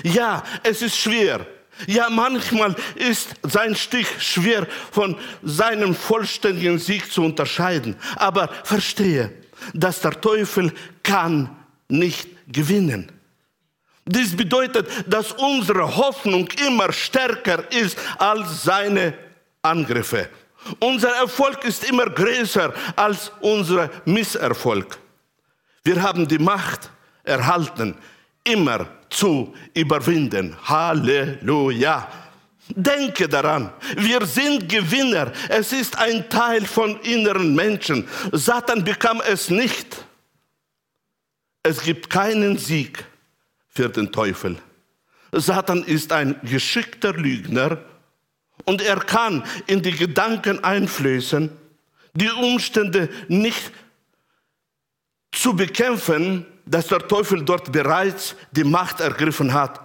Ja, 0.03 0.43
es 0.63 0.81
ist 0.81 0.97
schwer. 0.97 1.45
Ja, 1.87 2.09
manchmal 2.09 2.75
ist 2.95 3.35
sein 3.43 3.75
Stich 3.75 4.07
schwer 4.19 4.67
von 4.91 5.15
seinem 5.43 5.95
vollständigen 5.95 6.77
Sieg 6.77 7.11
zu 7.11 7.23
unterscheiden. 7.23 7.95
Aber 8.15 8.49
verstehe, 8.63 9.31
dass 9.73 10.01
der 10.01 10.19
Teufel 10.19 10.73
kann 11.03 11.55
nicht 11.87 12.27
gewinnen. 12.47 13.11
Dies 14.05 14.35
bedeutet, 14.35 14.87
dass 15.05 15.31
unsere 15.33 15.95
Hoffnung 15.95 16.49
immer 16.65 16.91
stärker 16.91 17.71
ist 17.71 17.97
als 18.17 18.63
seine 18.63 19.13
Angriffe. 19.61 20.29
Unser 20.79 21.15
Erfolg 21.15 21.63
ist 21.63 21.83
immer 21.83 22.09
größer 22.09 22.73
als 22.95 23.31
unser 23.39 23.89
Misserfolg. 24.05 24.97
Wir 25.83 26.01
haben 26.01 26.27
die 26.27 26.39
Macht 26.39 26.89
erhalten, 27.23 27.95
immer 28.43 28.87
zu 29.09 29.53
überwinden. 29.73 30.55
Halleluja. 30.63 32.07
Denke 32.69 33.27
daran, 33.27 33.73
wir 33.95 34.23
sind 34.27 34.69
Gewinner. 34.69 35.31
Es 35.49 35.73
ist 35.73 35.97
ein 35.97 36.29
Teil 36.29 36.65
von 36.65 36.99
inneren 37.01 37.55
Menschen. 37.55 38.07
Satan 38.31 38.83
bekam 38.83 39.21
es 39.27 39.49
nicht. 39.49 40.05
Es 41.63 41.81
gibt 41.81 42.09
keinen 42.09 42.57
Sieg 42.57 43.03
für 43.69 43.89
den 43.89 44.11
Teufel. 44.11 44.57
Satan 45.31 45.83
ist 45.83 46.11
ein 46.11 46.39
geschickter 46.43 47.13
Lügner 47.13 47.79
und 48.65 48.81
er 48.81 48.97
kann 48.97 49.43
in 49.67 49.81
die 49.81 49.91
Gedanken 49.91 50.63
einflößen, 50.63 51.49
die 52.13 52.29
Umstände 52.29 53.09
nicht 53.27 53.71
zu 55.31 55.55
bekämpfen, 55.55 56.45
dass 56.69 56.87
der 56.87 57.07
Teufel 57.07 57.43
dort 57.43 57.71
bereits 57.71 58.35
die 58.51 58.63
Macht 58.63 58.99
ergriffen 58.99 59.53
hat. 59.53 59.79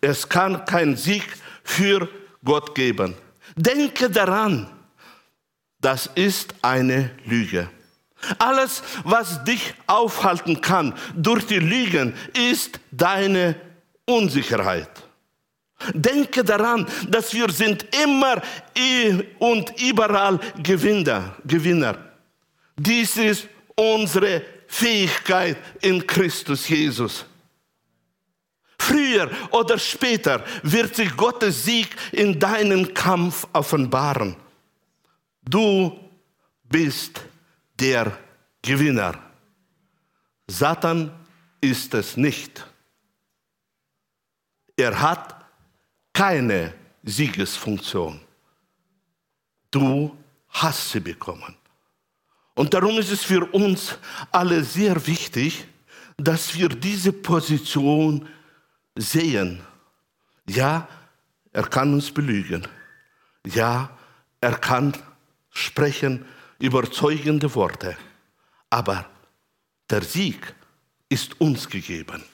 Es 0.00 0.26
kann 0.26 0.64
keinen 0.64 0.96
Sieg 0.96 1.24
für 1.62 2.08
Gott 2.42 2.74
geben. 2.74 3.14
Denke 3.54 4.08
daran, 4.08 4.70
das 5.80 6.08
ist 6.14 6.54
eine 6.62 7.10
Lüge. 7.26 7.68
Alles, 8.38 8.82
was 9.04 9.44
dich 9.44 9.74
aufhalten 9.86 10.60
kann 10.60 10.94
durch 11.14 11.46
die 11.46 11.58
Lügen, 11.58 12.14
ist 12.32 12.80
deine 12.90 13.54
Unsicherheit. 14.06 14.90
Denke 15.92 16.42
daran, 16.42 16.86
dass 17.08 17.34
wir 17.34 17.50
sind 17.50 17.86
immer 18.02 18.42
und 19.38 19.80
überall 19.80 20.40
Gewinner. 20.62 21.36
Gewinner. 21.44 21.96
Dies 22.76 23.16
ist 23.16 23.46
unsere 23.76 24.42
Fähigkeit 24.68 25.56
in 25.80 26.06
Christus 26.06 26.68
Jesus. 26.68 27.24
Früher 28.78 29.30
oder 29.50 29.78
später 29.78 30.44
wird 30.62 30.94
sich 30.94 31.16
Gottes 31.16 31.64
Sieg 31.64 31.96
in 32.12 32.38
deinem 32.38 32.94
Kampf 32.94 33.46
offenbaren. 33.52 34.36
Du 35.42 35.98
bist 36.64 37.20
der 37.80 38.16
Gewinner. 38.62 39.18
Satan 40.46 41.12
ist 41.60 41.92
es 41.94 42.16
nicht. 42.16 42.64
Er 44.76 45.00
hat 45.00 45.44
keine 46.12 46.72
Siegesfunktion. 47.02 48.20
Du 49.70 50.16
hast 50.50 50.92
sie 50.92 51.00
bekommen. 51.00 51.57
Und 52.58 52.74
darum 52.74 52.98
ist 52.98 53.12
es 53.12 53.22
für 53.22 53.44
uns 53.54 53.98
alle 54.32 54.64
sehr 54.64 55.06
wichtig, 55.06 55.64
dass 56.16 56.56
wir 56.56 56.68
diese 56.68 57.12
Position 57.12 58.28
sehen. 58.96 59.60
Ja, 60.48 60.88
er 61.52 61.62
kann 61.62 61.94
uns 61.94 62.10
belügen. 62.10 62.66
Ja, 63.46 63.96
er 64.40 64.56
kann 64.56 64.92
sprechen 65.50 66.24
überzeugende 66.58 67.54
Worte. 67.54 67.96
Aber 68.70 69.06
der 69.88 70.02
Sieg 70.02 70.52
ist 71.08 71.40
uns 71.40 71.68
gegeben 71.68 72.24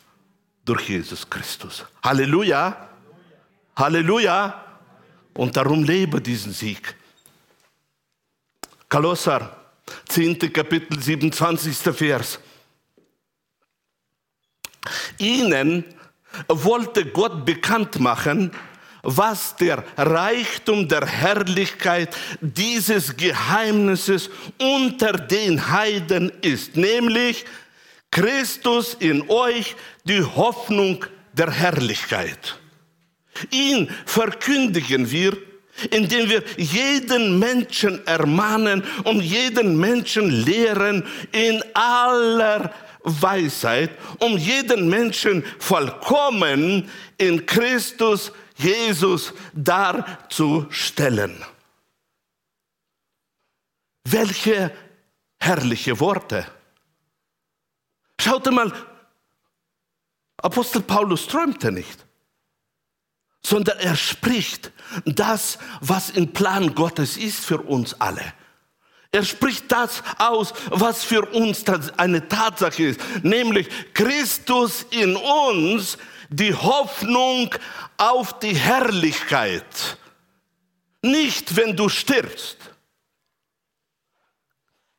durch 0.65 0.89
Jesus 0.89 1.29
Christus. 1.29 1.85
Halleluja! 2.03 2.89
Halleluja! 3.77 4.65
Und 5.35 5.55
darum 5.55 5.85
lebe 5.85 6.19
diesen 6.19 6.55
Sieg. 6.55 6.97
Kolosser 8.89 9.64
10. 10.09 10.53
Kapitel 10.53 11.01
27. 11.01 11.77
Vers. 11.95 12.39
Ihnen 15.19 15.85
wollte 16.49 17.07
Gott 17.07 17.45
bekannt 17.45 18.01
machen, 18.01 18.53
was 19.03 19.55
der 19.57 19.85
Reichtum 19.97 20.89
der 20.89 21.07
Herrlichkeit 21.07 22.17
dieses 22.41 23.17
Geheimnisses 23.17 24.31
unter 24.59 25.13
den 25.13 25.71
Heiden 25.71 26.33
ist, 26.41 26.77
nämlich 26.77 27.45
Christus 28.11 28.95
in 28.95 29.29
euch, 29.29 29.77
die 30.05 30.23
Hoffnung 30.23 31.05
der 31.33 31.51
Herrlichkeit. 31.51 32.59
Ihn 33.51 33.91
verkündigen 34.07 35.11
wir, 35.11 35.37
indem 35.91 36.29
wir 36.29 36.43
jeden 36.57 37.39
Menschen 37.39 38.07
ermahnen 38.07 38.85
und 39.05 39.21
jeden 39.21 39.79
Menschen 39.79 40.31
lehren 40.31 41.07
in 41.33 41.63
aller 41.75 42.73
Weisheit, 43.03 43.91
um 44.19 44.37
jeden 44.39 44.89
Menschen 44.89 45.45
vollkommen 45.59 46.91
in 47.19 47.45
Christus 47.45 48.33
Jesus 48.57 49.33
darzustellen. 49.53 51.37
Welche 54.09 54.71
herrliche 55.41 55.99
Worte. 56.01 56.47
Schaut 58.21 58.51
mal, 58.51 58.73
Apostel 60.39 60.83
Paulus 60.83 61.27
träumte 61.27 61.73
nicht, 61.73 62.04
sondern 63.45 63.79
er 63.79 63.95
spricht 63.95 64.73
das, 65.05 65.59
was 65.81 66.11
im 66.11 66.33
Plan 66.33 66.75
Gottes 66.75 67.17
ist 67.17 67.45
für 67.45 67.59
uns 67.59 68.01
alle. 68.01 68.33
Er 69.13 69.25
spricht 69.25 69.71
das 69.71 70.03
aus, 70.19 70.53
was 70.71 71.05
für 71.05 71.25
uns 71.27 71.65
eine 71.97 72.27
Tatsache 72.27 72.83
ist, 72.83 73.01
nämlich 73.23 73.69
Christus 73.93 74.87
in 74.91 75.15
uns, 75.15 75.99
die 76.31 76.53
Hoffnung 76.53 77.55
auf 77.97 78.41
die 78.41 78.57
Herrlichkeit. 78.57 79.99
Nicht, 81.03 81.55
wenn 81.55 81.77
du 81.77 81.89
stirbst. 81.89 82.57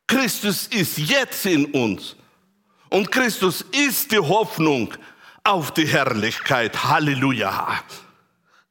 Christus 0.07 0.67
ist 0.67 0.97
jetzt 0.99 1.45
in 1.47 1.65
uns. 1.65 2.15
Und 2.89 3.11
Christus 3.11 3.65
ist 3.71 4.11
die 4.11 4.19
Hoffnung 4.19 4.93
auf 5.43 5.73
die 5.73 5.87
Herrlichkeit. 5.87 6.85
Halleluja. 6.85 7.83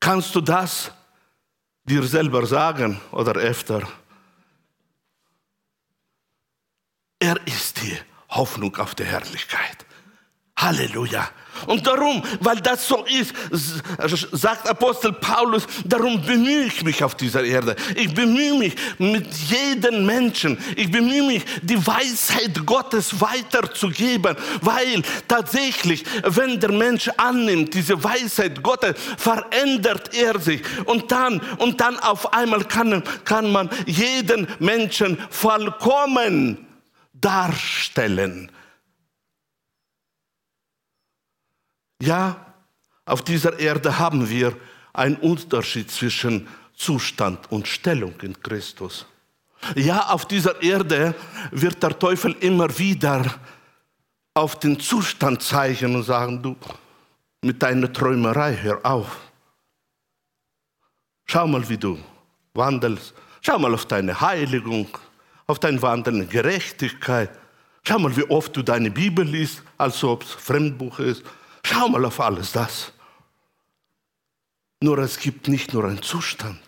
Kannst 0.05 0.35
du 0.35 0.43
das 0.43 0.93
dir 1.85 2.03
selber 2.03 2.45
sagen 2.45 3.01
oder 3.11 3.37
öfter? 3.37 3.89
Er 7.19 7.39
ist 7.47 7.81
die 7.81 7.99
Hoffnung 8.29 8.77
auf 8.77 8.95
die 8.95 9.05
Herrlichkeit. 9.05 9.87
Halleluja. 10.65 11.29
Und 11.67 11.87
darum, 11.87 12.23
weil 12.41 12.57
das 12.57 12.87
so 12.87 13.05
ist, 13.05 13.33
sagt 14.33 14.69
Apostel 14.69 15.13
Paulus, 15.13 15.67
darum 15.85 16.21
bemühe 16.21 16.65
ich 16.65 16.83
mich 16.83 17.03
auf 17.03 17.15
dieser 17.15 17.45
Erde. 17.45 17.77
Ich 17.95 18.13
bemühe 18.13 18.55
mich 18.59 18.75
mit 18.99 19.33
jedem 19.33 20.05
Menschen. 20.05 20.59
Ich 20.77 20.91
bemühe 20.91 21.23
mich, 21.23 21.45
die 21.63 21.87
Weisheit 21.87 22.67
Gottes 22.67 23.21
weiterzugeben, 23.21 24.37
weil 24.61 25.03
tatsächlich, 25.29 26.05
wenn 26.25 26.59
der 26.59 26.73
Mensch 26.73 27.09
annimmt, 27.17 27.73
diese 27.73 28.03
Weisheit 28.03 28.63
Gottes, 28.63 28.97
verändert 29.17 30.13
er 30.15 30.39
sich. 30.41 30.61
Und 30.87 31.11
dann, 31.13 31.41
und 31.59 31.81
dann 31.81 31.99
auf 32.01 32.33
einmal 32.33 32.65
kann, 32.65 33.03
kann 33.25 33.51
man 33.51 33.71
jeden 33.87 34.49
Menschen 34.59 35.19
vollkommen 35.31 36.67
darstellen. 37.13 38.51
Ja, 42.05 42.37
auf 43.07 43.23
dieser 43.23 43.59
Erde 43.59 43.99
haben 43.99 44.29
wir 44.29 44.55
einen 44.93 45.17
Unterschied 45.17 45.91
zwischen 45.91 46.47
Zustand 46.75 47.51
und 47.51 47.67
Stellung 47.67 48.15
in 48.21 48.39
Christus. 48.39 49.07
Ja, 49.75 50.11
auf 50.11 50.27
dieser 50.27 50.63
Erde 50.63 51.15
wird 51.51 51.83
der 51.83 51.99
Teufel 51.99 52.37
immer 52.41 52.79
wieder 52.79 53.25
auf 54.35 54.59
den 54.59 54.79
Zustand 54.79 55.43
zeigen 55.43 55.97
und 55.97 56.03
sagen, 56.03 56.43
du, 56.43 56.57
mit 57.41 57.63
deiner 57.63 57.91
Träumerei, 57.91 58.55
hör 58.61 58.85
auf. 58.85 59.17
Schau 61.25 61.47
mal, 61.47 61.67
wie 61.67 61.79
du 61.79 61.99
wandelst. 62.53 63.15
Schau 63.41 63.59
mal 63.59 63.73
auf 63.73 63.87
deine 63.87 64.21
Heiligung, 64.21 64.89
auf 65.47 65.59
dein 65.59 65.81
Wandeln 65.81 66.23
in 66.23 66.29
Gerechtigkeit. 66.29 67.31
Schau 67.83 67.99
mal, 67.99 68.15
wie 68.15 68.29
oft 68.29 68.55
du 68.55 68.63
deine 68.63 68.91
Bibel 68.91 69.25
liest, 69.27 69.63
als 69.79 70.05
ob 70.05 70.23
es 70.23 70.33
Fremdbuch 70.33 70.99
ist. 70.99 71.23
Schau 71.65 71.89
mal 71.89 72.05
auf 72.05 72.21
alles 72.21 72.53
das. 72.53 72.93
Nur 74.81 74.99
es 74.99 75.19
gibt 75.19 75.49
nicht 75.49 75.73
nur 75.73 75.85
einen 75.85 76.03
Zustand, 76.03 76.61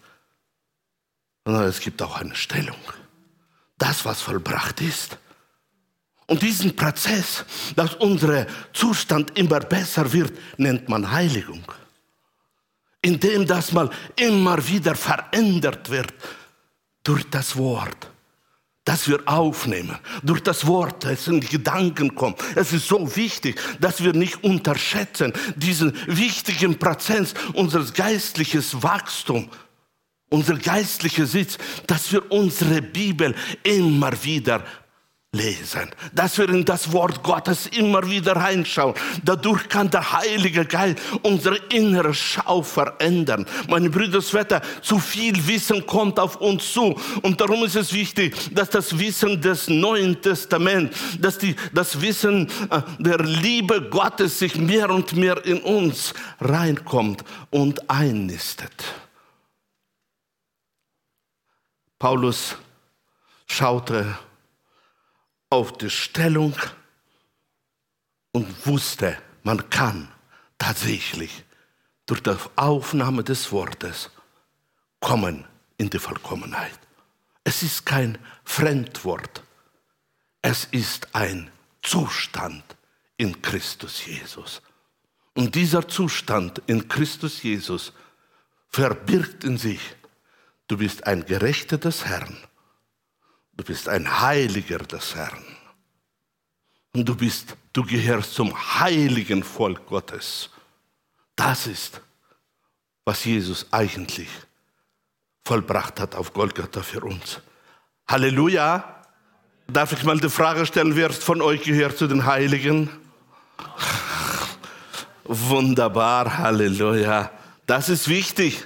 sondern 1.44 1.64
es 1.64 1.80
gibt 1.80 2.00
auch 2.02 2.16
eine 2.16 2.34
Stellung. 2.34 2.78
Das, 3.76 4.04
was 4.06 4.22
vollbracht 4.22 4.80
ist. 4.80 5.18
Und 6.26 6.42
diesen 6.42 6.74
Prozess, 6.74 7.44
dass 7.76 7.94
unser 7.94 8.46
Zustand 8.72 9.38
immer 9.38 9.60
besser 9.60 10.12
wird, 10.12 10.36
nennt 10.56 10.88
man 10.88 11.10
Heiligung. 11.10 11.62
Indem 13.02 13.46
das 13.46 13.72
mal 13.72 13.90
immer 14.16 14.66
wieder 14.66 14.96
verändert 14.96 15.90
wird 15.90 16.14
durch 17.04 17.28
das 17.30 17.56
Wort 17.56 18.10
dass 18.86 19.08
wir 19.08 19.20
aufnehmen, 19.26 19.98
durch 20.22 20.40
das 20.40 20.66
Wort, 20.66 21.04
das 21.04 21.26
in 21.26 21.40
die 21.40 21.48
Gedanken 21.48 22.14
kommt. 22.14 22.38
Es 22.54 22.72
ist 22.72 22.86
so 22.86 23.16
wichtig, 23.16 23.60
dass 23.80 24.02
wir 24.02 24.14
nicht 24.14 24.42
unterschätzen 24.44 25.32
diesen 25.56 25.92
wichtigen 26.06 26.78
Prozess 26.78 27.34
unseres 27.52 27.92
geistlichen 27.92 28.62
Wachstums, 28.82 29.48
unser 30.30 30.56
geistlicher 30.56 31.26
Sitz, 31.26 31.58
dass 31.88 32.12
wir 32.12 32.30
unsere 32.30 32.80
Bibel 32.80 33.34
immer 33.64 34.12
wieder 34.22 34.64
lesen, 35.36 35.90
dass 36.12 36.38
wir 36.38 36.48
in 36.48 36.64
das 36.64 36.92
Wort 36.92 37.22
Gottes 37.22 37.66
immer 37.66 38.08
wieder 38.08 38.36
reinschauen. 38.36 38.94
Dadurch 39.24 39.68
kann 39.68 39.90
der 39.90 40.12
Heilige 40.12 40.64
Geist 40.64 40.98
unsere 41.22 41.56
innere 41.70 42.14
Schau 42.14 42.62
verändern. 42.62 43.46
Meine 43.68 43.90
Brüder 43.90 44.22
Schwestern, 44.22 44.62
zu 44.82 44.98
viel 44.98 45.46
Wissen 45.46 45.86
kommt 45.86 46.18
auf 46.18 46.36
uns 46.36 46.72
zu. 46.72 46.98
Und 47.22 47.40
darum 47.40 47.64
ist 47.64 47.76
es 47.76 47.92
wichtig, 47.92 48.34
dass 48.52 48.70
das 48.70 48.98
Wissen 48.98 49.40
des 49.40 49.68
Neuen 49.68 50.20
Testaments, 50.20 50.96
dass 51.20 51.38
die, 51.38 51.54
das 51.72 52.00
Wissen 52.00 52.48
äh, 52.70 52.80
der 52.98 53.18
Liebe 53.18 53.82
Gottes 53.82 54.38
sich 54.38 54.56
mehr 54.56 54.90
und 54.90 55.14
mehr 55.14 55.44
in 55.44 55.58
uns 55.58 56.14
reinkommt 56.40 57.24
und 57.50 57.90
einnistet. 57.90 58.84
Paulus 61.98 62.56
schaute 63.46 64.18
auf 65.50 65.78
die 65.78 65.90
Stellung 65.90 66.54
und 68.32 68.66
wusste, 68.66 69.16
man 69.42 69.70
kann 69.70 70.08
tatsächlich 70.58 71.44
durch 72.06 72.22
die 72.22 72.34
Aufnahme 72.56 73.24
des 73.24 73.52
Wortes 73.52 74.10
kommen 75.00 75.44
in 75.78 75.90
die 75.90 75.98
Vollkommenheit. 75.98 76.78
Es 77.44 77.62
ist 77.62 77.86
kein 77.86 78.18
Fremdwort, 78.44 79.42
es 80.42 80.64
ist 80.64 81.14
ein 81.14 81.50
Zustand 81.82 82.64
in 83.16 83.40
Christus 83.42 84.04
Jesus. 84.04 84.62
Und 85.34 85.54
dieser 85.54 85.86
Zustand 85.86 86.62
in 86.66 86.88
Christus 86.88 87.42
Jesus 87.42 87.92
verbirgt 88.68 89.44
in 89.44 89.58
sich, 89.58 89.80
du 90.66 90.78
bist 90.78 91.06
ein 91.06 91.24
Gerechter 91.24 91.78
des 91.78 92.04
Herrn 92.06 92.36
Du 93.56 93.64
bist 93.64 93.88
ein 93.88 94.20
Heiliger 94.20 94.78
des 94.78 95.14
Herrn. 95.14 95.44
Und 96.94 97.08
du 97.08 97.14
bist, 97.14 97.56
du 97.72 97.84
gehörst 97.84 98.34
zum 98.34 98.54
heiligen 98.80 99.42
Volk 99.42 99.86
Gottes. 99.86 100.50
Das 101.34 101.66
ist, 101.66 102.00
was 103.04 103.24
Jesus 103.24 103.66
eigentlich 103.70 104.28
vollbracht 105.44 106.00
hat 106.00 106.14
auf 106.14 106.32
Golgatha 106.32 106.82
für 106.82 107.02
uns. 107.02 107.40
Halleluja! 108.08 109.02
Darf 109.68 109.92
ich 109.92 110.04
mal 110.04 110.18
die 110.18 110.30
Frage 110.30 110.64
stellen, 110.64 110.94
wer 110.94 111.10
von 111.10 111.42
euch 111.42 111.62
gehört 111.62 111.98
zu 111.98 112.06
den 112.06 112.24
Heiligen? 112.24 112.88
Wunderbar, 115.24 116.38
Halleluja. 116.38 117.30
Das 117.66 117.88
ist 117.88 118.08
wichtig. 118.08 118.64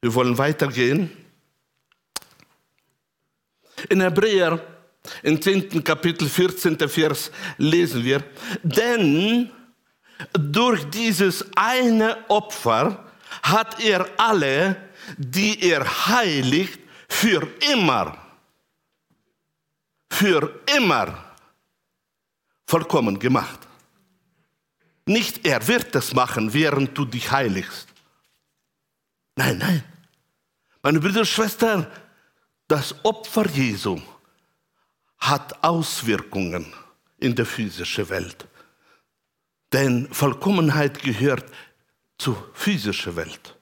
Wir 0.00 0.14
wollen 0.14 0.36
weitergehen. 0.36 1.10
In 3.88 4.00
Hebräer, 4.00 4.60
im 5.22 5.40
10. 5.40 5.84
Kapitel, 5.84 6.28
14. 6.28 6.88
Vers, 6.88 7.30
lesen 7.58 8.02
wir, 8.04 8.24
denn 8.62 9.50
durch 10.32 10.88
dieses 10.90 11.44
eine 11.54 12.16
Opfer 12.28 13.04
hat 13.42 13.80
er 13.80 14.08
alle, 14.16 14.76
die 15.16 15.62
er 15.62 16.08
heiligt, 16.08 16.80
für 17.08 17.46
immer, 17.72 18.16
für 20.10 20.60
immer 20.76 21.24
vollkommen 22.66 23.18
gemacht. 23.18 23.60
Nicht 25.06 25.46
er 25.46 25.66
wird 25.68 25.94
das 25.94 26.12
machen, 26.14 26.52
während 26.52 26.98
du 26.98 27.04
dich 27.04 27.30
heiligst. 27.30 27.86
Nein, 29.36 29.58
nein. 29.58 29.84
Meine 30.82 30.98
Brüder 30.98 31.20
und 31.20 31.26
Schwestern, 31.26 31.86
das 32.68 32.94
Opfer 33.04 33.48
Jesu 33.48 34.00
hat 35.18 35.62
Auswirkungen 35.62 36.66
in 37.18 37.34
der 37.34 37.46
physischen 37.46 38.08
Welt. 38.08 38.46
Denn 39.72 40.08
Vollkommenheit 40.12 41.02
gehört 41.02 41.50
zur 42.18 42.50
physischen 42.54 43.16
Welt. 43.16 43.56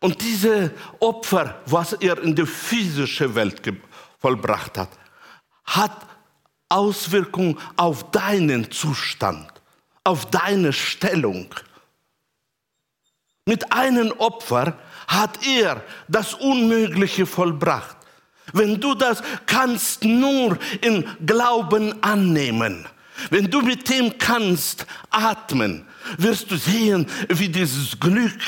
Und 0.00 0.20
diese 0.20 0.72
Opfer, 1.00 1.60
was 1.66 1.92
er 1.94 2.22
in 2.22 2.34
der 2.34 2.46
physischen 2.46 3.34
Welt 3.34 3.60
vollbracht 4.18 4.78
hat, 4.78 4.90
hat 5.64 6.06
Auswirkungen 6.68 7.58
auf 7.76 8.10
deinen 8.10 8.70
Zustand, 8.70 9.50
auf 10.04 10.26
deine 10.26 10.72
Stellung. 10.72 11.52
Mit 13.44 13.72
einem 13.72 14.12
Opfer 14.12 14.78
hat 15.08 15.44
er 15.44 15.82
das 16.06 16.34
Unmögliche 16.34 17.26
vollbracht. 17.26 17.96
Wenn 18.52 18.80
du 18.80 18.94
das 18.94 19.22
kannst 19.46 20.04
nur 20.04 20.58
in 20.80 21.04
Glauben 21.26 22.02
annehmen, 22.02 22.86
wenn 23.30 23.50
du 23.50 23.62
mit 23.62 23.88
dem 23.90 24.16
kannst 24.16 24.86
atmen, 25.10 25.84
wirst 26.18 26.50
du 26.50 26.56
sehen, 26.56 27.06
wie 27.28 27.48
dieses 27.48 27.98
Glück 27.98 28.38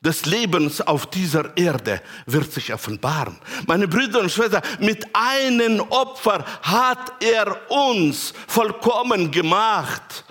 des 0.00 0.26
Lebens 0.26 0.80
auf 0.80 1.06
dieser 1.10 1.56
Erde 1.56 2.00
wird 2.26 2.52
sich 2.52 2.72
offenbaren. 2.72 3.38
Meine 3.66 3.88
Brüder 3.88 4.20
und 4.20 4.30
Schwestern, 4.30 4.62
mit 4.78 5.06
einem 5.14 5.80
Opfer 5.80 6.44
hat 6.62 7.22
er 7.22 7.70
uns 7.70 8.34
vollkommen 8.46 9.30
gemacht. 9.30 10.24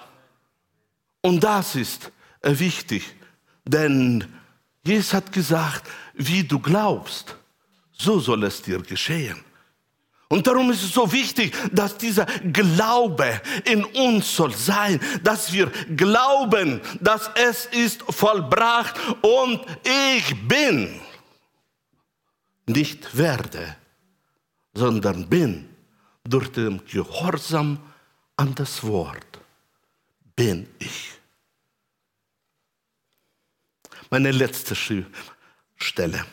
Und 1.21 1.43
das 1.43 1.75
ist 1.75 2.11
wichtig, 2.43 3.15
denn 3.65 4.25
Jesus 4.85 5.13
hat 5.13 5.31
gesagt, 5.31 5.89
wie 6.13 6.43
du 6.43 6.59
glaubst, 6.59 7.35
so 7.91 8.19
soll 8.19 8.43
es 8.43 8.61
dir 8.61 8.81
geschehen. 8.81 9.43
Und 10.27 10.47
darum 10.47 10.71
ist 10.71 10.83
es 10.83 10.91
so 10.91 11.11
wichtig, 11.11 11.53
dass 11.71 11.97
dieser 11.97 12.25
Glaube 12.25 13.39
in 13.65 13.85
uns 13.85 14.35
soll 14.35 14.53
sein, 14.53 14.99
dass 15.21 15.53
wir 15.53 15.67
glauben, 15.95 16.81
dass 16.99 17.29
es 17.35 17.65
ist 17.67 18.01
vollbracht 18.09 18.95
und 19.21 19.61
ich 19.83 20.47
bin. 20.47 20.99
Nicht 22.65 23.15
werde, 23.15 23.75
sondern 24.73 25.29
bin 25.29 25.69
durch 26.23 26.51
den 26.51 26.83
Gehorsam 26.85 27.77
an 28.35 28.55
das 28.55 28.83
Wort 28.83 29.39
bin 30.35 30.67
ich 30.79 31.12
meine 34.13 34.29
letzte 34.29 34.75
Stelle. 35.75 36.23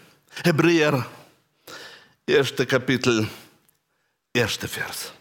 Hebräer, 0.45 1.07
erste 2.27 2.67
Kapitel, 2.67 3.27
erster 4.35 4.69
Vers. 4.69 5.15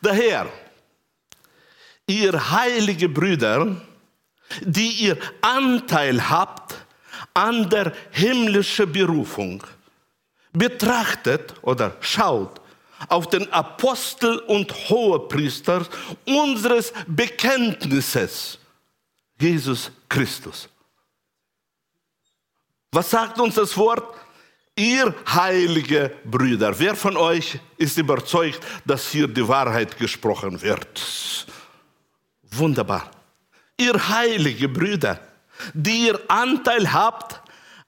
Daher, 0.00 0.50
ihr 2.08 2.50
heilige 2.50 3.08
Brüder, 3.08 3.80
die 4.62 4.90
ihr 5.04 5.16
Anteil 5.42 6.28
habt 6.28 6.74
an 7.34 7.70
der 7.70 7.92
himmlischen 8.10 8.90
Berufung, 8.90 9.62
betrachtet 10.52 11.54
oder 11.62 11.98
schaut 12.00 12.60
auf 13.06 13.30
den 13.30 13.48
Apostel 13.52 14.40
und 14.40 14.72
Hohepriester 14.88 15.86
unseres 16.26 16.92
Bekenntnisses, 17.06 18.58
Jesus 19.38 19.92
Christus. 20.08 20.68
Was 22.92 23.10
sagt 23.10 23.40
uns 23.40 23.54
das 23.54 23.74
Wort? 23.78 24.16
Ihr 24.76 25.14
heilige 25.26 26.12
Brüder. 26.24 26.78
Wer 26.78 26.94
von 26.94 27.16
euch 27.16 27.58
ist 27.78 27.96
überzeugt, 27.96 28.60
dass 28.84 29.10
hier 29.10 29.28
die 29.28 29.46
Wahrheit 29.48 29.96
gesprochen 29.98 30.60
wird? 30.60 31.46
Wunderbar. 32.50 33.10
Ihr 33.78 33.96
heilige 34.08 34.68
Brüder, 34.68 35.18
die 35.72 36.08
ihr 36.08 36.20
Anteil 36.28 36.92
habt 36.92 37.40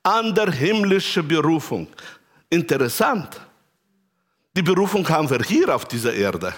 an 0.02 0.34
der 0.34 0.50
himmlischen 0.50 1.28
Berufung. 1.28 1.86
Interessant. 2.48 3.40
Die 4.56 4.62
Berufung 4.62 5.06
haben 5.08 5.28
wir 5.28 5.42
hier 5.42 5.74
auf 5.74 5.84
dieser 5.84 6.14
Erde. 6.14 6.54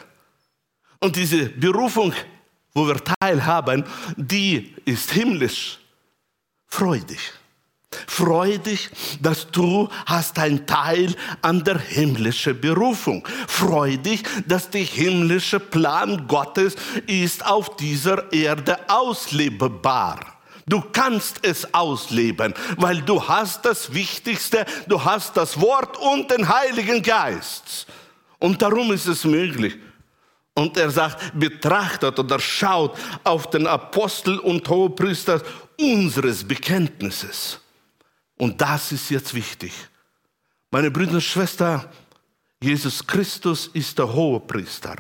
Und 1.01 1.17
diese 1.17 1.49
Berufung, 1.49 2.13
wo 2.73 2.87
wir 2.87 3.03
teilhaben, 3.03 3.85
die 4.17 4.75
ist 4.85 5.11
himmlisch. 5.11 5.79
Freudig. 6.69 7.33
Freu 7.91 8.59
dich, 8.59 8.91
dass 9.21 9.51
du 9.51 9.89
hast 10.07 10.39
ein 10.39 10.67
Teil 10.67 11.15
an 11.43 11.63
der 11.65 11.79
himmlischen 11.79 12.61
Berufung. 12.61 13.27
Freu 13.47 13.97
dich, 13.97 14.23
dass 14.47 14.71
der 14.71 14.83
himmlische 14.83 15.61
Plan 15.61 16.27
Gottes 16.27 16.77
ist 17.07 17.45
auf 17.47 17.77
dieser 17.77 18.33
Erde 18.33 18.79
auslebbar. 18.89 20.21
Du 20.67 20.81
kannst 20.93 21.39
es 21.43 21.73
ausleben, 21.73 22.53
weil 22.77 23.03
du 23.03 23.23
hast 23.23 23.65
das 23.65 23.95
Wichtigste, 23.95 24.67
du 24.89 25.05
hast 25.05 25.37
das 25.37 25.61
Wort 25.61 25.97
und 25.97 26.31
den 26.31 26.49
Heiligen 26.49 27.03
Geist. 27.03 27.87
Und 28.39 28.61
darum 28.63 28.93
ist 28.93 29.07
es 29.07 29.25
möglich. 29.25 29.77
Und 30.55 30.77
er 30.77 30.91
sagt, 30.91 31.39
betrachtet 31.39 32.19
oder 32.19 32.41
schaut 32.41 32.97
auf 33.23 33.51
den 33.51 33.67
Apostel 33.67 34.39
und 34.39 34.69
Hohepriester 34.69 35.41
unseres 35.79 36.43
Bekenntnisses. 36.43 37.61
Und 38.37 38.61
das 38.61 38.93
ist 38.93 39.11
jetzt 39.11 39.35
wichtig. 39.35 39.73
Meine 40.71 40.91
Brüder 40.91 41.15
und 41.15 41.23
Schwestern, 41.23 41.89
Jesus 42.61 43.07
Christus 43.07 43.69
ist 43.69 43.99
der 43.99 44.13
Hohepriester, 44.13 44.97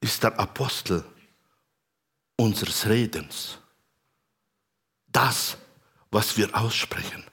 ist 0.00 0.22
der 0.22 0.38
Apostel 0.38 1.04
unseres 2.36 2.86
Redens. 2.86 3.58
Das, 5.08 5.56
was 6.10 6.36
wir 6.36 6.54
aussprechen. 6.54 7.24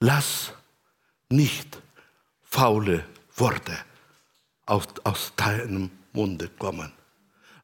Lass 0.00 0.52
nicht 1.28 1.80
faule 2.42 3.04
Worte 3.36 3.76
aus, 4.66 4.86
aus 5.04 5.32
deinem 5.36 5.90
Munde 6.12 6.48
kommen. 6.48 6.92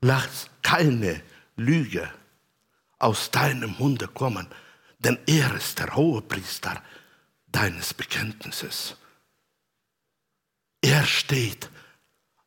Lass 0.01 0.49
keine 0.63 1.23
Lüge 1.57 2.11
aus 2.99 3.31
deinem 3.31 3.75
Munde 3.79 4.09
kommen, 4.09 4.47
denn 5.05 5.19
er 5.27 5.55
ist 5.55 5.79
der 5.79 5.95
Hohepriester 5.95 6.83
deines 7.47 7.95
Bekenntnisses. 7.95 8.97
Er 10.81 11.05
steht 11.05 11.71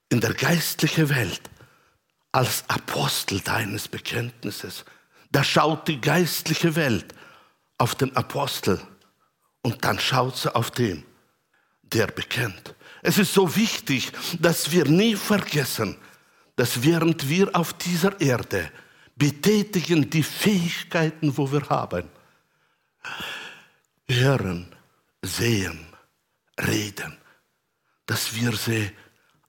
in 0.10 0.20
der 0.20 0.34
geistlichen 0.34 1.10
Welt 1.10 1.42
als 2.32 2.64
Apostel 2.68 3.40
deines 3.42 3.88
Bekenntnisses. 3.88 4.86
Da 5.32 5.44
schaut 5.44 5.88
die 5.88 6.02
geistliche 6.02 6.76
Welt 6.76 7.14
auf 7.78 7.96
den 7.96 8.16
Apostel 8.16 8.82
und 9.62 9.84
dann 9.84 10.00
schaut 10.00 10.38
sie 10.38 10.54
auf 10.54 10.72
den, 10.72 11.04
der 11.84 12.08
bekennt. 12.08 12.76
Es 13.02 13.18
ist 13.18 13.34
so 13.34 13.56
wichtig, 13.56 14.12
dass 14.40 14.72
wir 14.72 14.86
nie 14.86 15.16
vergessen, 15.16 15.98
dass 16.56 16.84
während 16.84 17.30
wir 17.30 17.56
auf 17.56 17.74
dieser 17.74 18.20
Erde 18.20 18.72
betätigen 19.16 20.10
die 20.10 20.24
Fähigkeiten, 20.24 21.36
wo 21.38 21.52
wir 21.52 21.68
haben, 21.70 22.10
hören, 24.08 24.76
sehen, 25.22 25.88
reden, 26.60 27.18
dass 28.06 28.34
wir 28.36 28.54
sie 28.54 28.92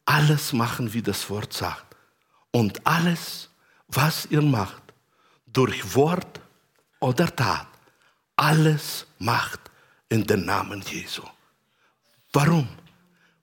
alles 0.04 0.52
machen, 0.52 0.92
wie 0.92 1.02
das 1.02 1.28
Wort 1.30 1.52
sagt. 1.52 1.96
Und 2.50 2.86
alles, 2.86 3.50
was 3.88 4.26
ihr 4.26 4.42
macht, 4.42 4.82
durch 5.46 5.94
Wort 5.94 6.40
oder 7.00 7.34
Tat, 7.34 7.68
alles 8.36 9.06
macht 9.18 9.60
in 10.08 10.26
den 10.26 10.44
Namen 10.44 10.80
Jesu. 10.82 11.22
Warum? 12.32 12.68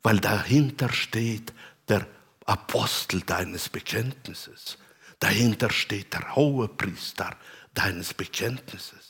Weil 0.03 0.19
dahinter 0.19 0.91
steht 0.91 1.53
der 1.87 2.05
Apostel 2.45 3.21
deines 3.21 3.69
Bekenntnisses. 3.69 4.77
Dahinter 5.19 5.71
steht 5.71 6.13
der 6.13 6.35
hohe 6.35 6.67
Priester 6.67 7.35
deines 7.73 8.13
Bekenntnisses. 8.13 9.04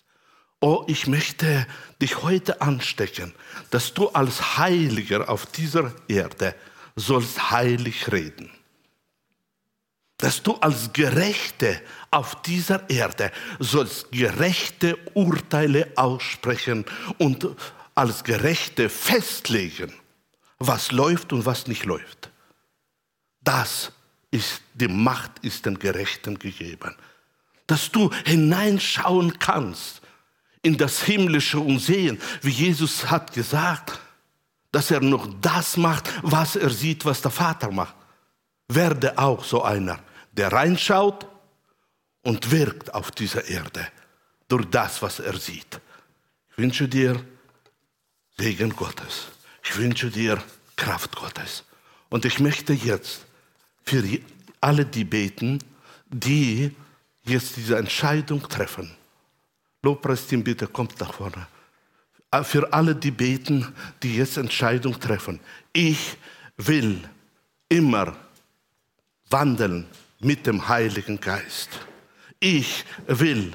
Oh, 0.66 0.84
ich 0.88 1.06
möchte 1.06 1.68
dich 2.02 2.24
heute 2.24 2.60
anstecken, 2.60 3.36
dass 3.70 3.94
du 3.94 4.10
als 4.10 4.58
Heiliger 4.58 5.30
auf 5.30 5.46
dieser 5.46 5.94
Erde 6.08 6.56
sollst 6.96 7.52
heilig 7.52 8.12
reden. 8.12 8.50
Dass 10.18 10.42
du 10.42 10.56
als 10.56 10.92
Gerechte 10.92 11.80
auf 12.10 12.42
dieser 12.42 12.90
Erde 12.90 13.32
sollst 13.60 14.12
gerechte 14.12 14.98
Urteile 15.14 15.88
aussprechen 15.98 16.84
und 17.20 17.48
als 17.94 18.24
Gerechte 18.24 18.90
festlegen, 18.90 19.94
was 20.58 20.92
läuft 20.92 21.32
und 21.32 21.46
was 21.46 21.68
nicht 21.68 21.86
läuft. 21.86 22.32
Das 23.44 23.92
ist 24.32 24.64
die 24.74 24.88
Macht 24.88 25.32
ist 25.44 25.68
den 25.68 25.78
Gerechten 25.78 26.40
gegeben. 26.40 26.96
Dass 27.68 27.92
du 27.92 28.12
hineinschauen 28.26 29.38
kannst 29.38 30.02
in 30.66 30.78
das 30.78 31.04
Himmlische 31.04 31.60
und 31.60 31.80
sehen, 31.80 32.20
wie 32.42 32.50
Jesus 32.50 33.12
hat 33.12 33.32
gesagt, 33.34 34.00
dass 34.72 34.90
er 34.90 35.00
noch 35.00 35.30
das 35.40 35.78
macht, 35.78 36.12
was 36.24 36.56
er 36.56 36.72
sieht, 36.72 37.06
was 37.06 37.22
der 37.22 37.32
Vater 37.32 37.72
macht. 37.72 37.96
Werde 38.68 39.18
auch 39.20 39.44
so 39.44 39.62
einer, 39.62 40.00
der 40.32 40.52
reinschaut 40.52 41.28
und 42.24 42.50
wirkt 42.50 42.94
auf 42.96 43.12
dieser 43.12 43.48
Erde 43.48 43.88
durch 44.48 44.66
das, 44.66 45.04
was 45.04 45.20
er 45.20 45.38
sieht. 45.38 45.80
Ich 46.52 46.58
wünsche 46.58 46.88
dir 46.88 47.24
Segen 48.38 48.76
Gottes. 48.76 49.28
Ich 49.64 49.78
wünsche 49.78 50.10
dir 50.10 50.44
Kraft 50.76 51.16
Gottes. 51.16 51.64
Und 52.10 52.26
ich 52.26 52.40
möchte 52.40 52.74
jetzt 52.74 53.26
für 53.84 54.04
alle 54.62 54.86
die 54.86 55.04
beten, 55.04 55.60
die 56.08 56.76
jetzt 57.24 57.56
diese 57.56 57.78
Entscheidung 57.78 58.42
treffen. 58.50 58.96
Lobpreisteam, 59.86 60.44
bitte 60.44 60.68
kommt 60.68 61.00
nach 61.00 61.14
vorne. 61.14 61.48
Äh, 62.32 62.44
für 62.44 62.74
alle 62.74 62.96
die 62.96 63.12
beten, 63.12 63.74
die 64.04 64.18
jetzt 64.18 64.38
Entscheidung 64.38 65.00
treffen. 65.00 65.40
Ich 65.72 66.18
will 66.58 67.00
immer 67.70 68.16
wandeln 69.30 69.86
mit 70.20 70.46
dem 70.48 70.68
Heiligen 70.68 71.20
Geist. 71.20 71.70
Ich 72.40 72.84
will 73.08 73.54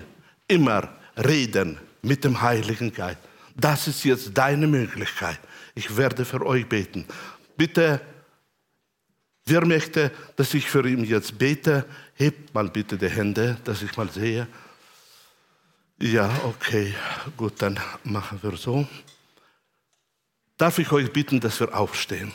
immer 0.48 0.88
reden 1.16 1.78
mit 2.02 2.24
dem 2.24 2.40
Heiligen 2.40 2.92
Geist. 2.92 3.18
Das 3.56 3.88
ist 3.88 4.04
jetzt 4.04 4.30
deine 4.34 4.66
Möglichkeit. 4.66 5.40
Ich 5.74 5.96
werde 5.96 6.24
für 6.24 6.44
euch 6.46 6.66
beten. 6.68 7.04
Bitte, 7.56 8.00
wer 9.44 9.66
möchte, 9.66 10.10
dass 10.36 10.54
ich 10.54 10.68
für 10.68 10.86
ihn 10.88 11.04
jetzt 11.04 11.36
bete, 11.38 11.84
hebt 12.14 12.54
mal 12.54 12.68
bitte 12.68 12.96
die 12.96 13.08
Hände, 13.08 13.58
dass 13.64 13.82
ich 13.82 13.96
mal 13.96 14.10
sehe. 14.10 14.46
Ja, 16.02 16.30
okay, 16.44 16.94
gut, 17.36 17.60
dann 17.60 17.78
machen 18.04 18.42
wir 18.42 18.56
so. 18.56 18.88
Darf 20.56 20.78
ich 20.78 20.90
euch 20.92 21.12
bitten, 21.12 21.40
dass 21.40 21.60
wir 21.60 21.76
aufstehen? 21.76 22.32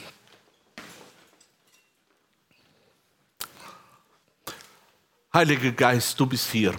Heiliger 5.34 5.72
Geist, 5.72 6.20
du 6.20 6.28
bist 6.28 6.52
hier. 6.52 6.76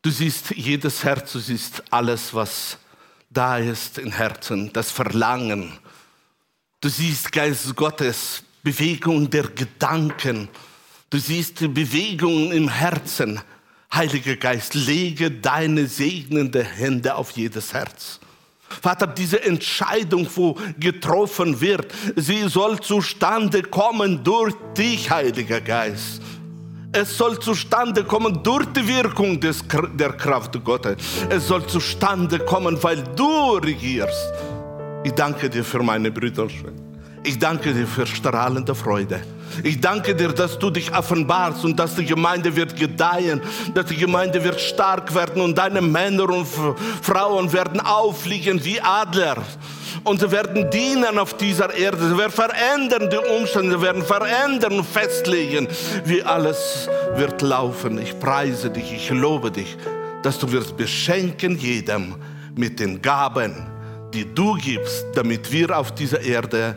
Du 0.00 0.10
siehst 0.10 0.52
jedes 0.52 1.02
Herz, 1.02 1.32
du 1.32 1.40
siehst 1.40 1.82
alles, 1.92 2.32
was 2.32 2.78
da 3.28 3.58
ist 3.58 3.98
im 3.98 4.12
Herzen, 4.12 4.72
das 4.72 4.92
Verlangen. 4.92 5.76
Du 6.80 6.88
siehst, 6.88 7.32
Geist 7.32 7.74
Gottes, 7.74 8.44
Bewegung 8.62 9.28
der 9.28 9.48
Gedanken. 9.48 10.48
Du 11.10 11.18
siehst 11.18 11.58
Bewegung 11.58 12.52
im 12.52 12.68
Herzen. 12.68 13.42
Heiliger 13.92 14.36
Geist, 14.36 14.74
lege 14.74 15.30
deine 15.30 15.86
segnende 15.86 16.62
Hände 16.62 17.14
auf 17.14 17.30
jedes 17.32 17.72
Herz. 17.72 18.20
Vater, 18.82 19.06
diese 19.06 19.42
Entscheidung, 19.42 20.28
wo 20.34 20.56
getroffen 20.78 21.60
wird, 21.60 21.92
sie 22.16 22.48
soll 22.48 22.80
zustande 22.80 23.62
kommen 23.62 24.22
durch 24.22 24.54
dich, 24.76 25.10
Heiliger 25.10 25.60
Geist. 25.60 26.20
Es 26.92 27.16
soll 27.16 27.38
zustande 27.38 28.04
kommen 28.04 28.42
durch 28.42 28.66
die 28.66 28.86
Wirkung 28.86 29.38
des, 29.38 29.62
der 29.94 30.12
Kraft 30.12 30.62
Gottes. 30.64 30.96
Es 31.28 31.46
soll 31.46 31.66
zustande 31.66 32.38
kommen, 32.38 32.82
weil 32.82 33.02
du 33.14 33.56
regierst. 33.56 34.32
Ich 35.04 35.12
danke 35.12 35.50
dir 35.50 35.64
für 35.64 35.82
meine 35.82 36.10
Brüder. 36.10 36.48
Ich 37.22 37.38
danke 37.38 37.74
dir 37.74 37.86
für 37.86 38.06
strahlende 38.06 38.74
Freude. 38.74 39.20
Ich 39.62 39.80
danke 39.80 40.14
dir, 40.14 40.28
dass 40.28 40.58
du 40.58 40.70
dich 40.70 40.94
offenbarst 40.94 41.64
und 41.64 41.78
dass 41.78 41.94
die 41.94 42.04
Gemeinde 42.04 42.54
wird 42.54 42.76
gedeihen, 42.76 43.40
dass 43.74 43.86
die 43.86 43.96
Gemeinde 43.96 44.42
wird 44.42 44.60
stark 44.60 45.14
werden 45.14 45.42
und 45.42 45.56
deine 45.56 45.80
Männer 45.80 46.28
und 46.28 46.46
Frauen 47.02 47.52
werden 47.52 47.80
auffliegen 47.80 48.62
wie 48.64 48.80
Adler. 48.80 49.36
Und 50.04 50.20
sie 50.20 50.30
werden 50.30 50.70
dienen 50.70 51.18
auf 51.18 51.34
dieser 51.34 51.74
Erde. 51.74 52.08
Sie 52.08 52.16
werden 52.16 52.30
verändern 52.30 53.10
die 53.10 53.16
Umstände, 53.16 53.76
sie 53.76 53.82
werden 53.82 54.02
verändern 54.02 54.78
und 54.78 54.86
festlegen, 54.86 55.66
wie 56.04 56.22
alles 56.22 56.88
wird 57.16 57.42
laufen. 57.42 57.98
Ich 57.98 58.18
preise 58.18 58.70
dich, 58.70 58.92
ich 58.92 59.10
lobe 59.10 59.50
dich, 59.50 59.76
dass 60.22 60.38
du 60.38 60.50
wirst 60.52 60.76
beschenken 60.76 61.58
jedem 61.58 62.14
mit 62.54 62.78
den 62.78 63.02
Gaben, 63.02 63.66
die 64.14 64.32
du 64.32 64.54
gibst, 64.54 65.06
damit 65.14 65.50
wir 65.50 65.76
auf 65.76 65.92
dieser 65.92 66.20
Erde 66.20 66.76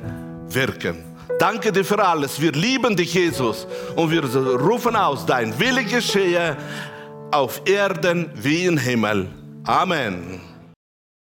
wirken. 0.50 1.09
Danke 1.40 1.72
dir 1.72 1.86
für 1.86 2.06
alles. 2.06 2.40
Wir 2.40 2.52
lieben 2.52 2.96
dich, 2.96 3.14
Jesus. 3.14 3.66
Und 3.96 4.12
wir 4.12 4.24
rufen 4.24 4.96
aus, 4.96 5.26
dein 5.26 5.58
Wille 5.58 5.86
geschehe 5.86 6.58
auf 7.32 7.62
Erden 7.66 8.30
wie 8.36 8.66
im 8.66 8.78
Himmel. 8.78 9.28
Amen. 9.64 10.49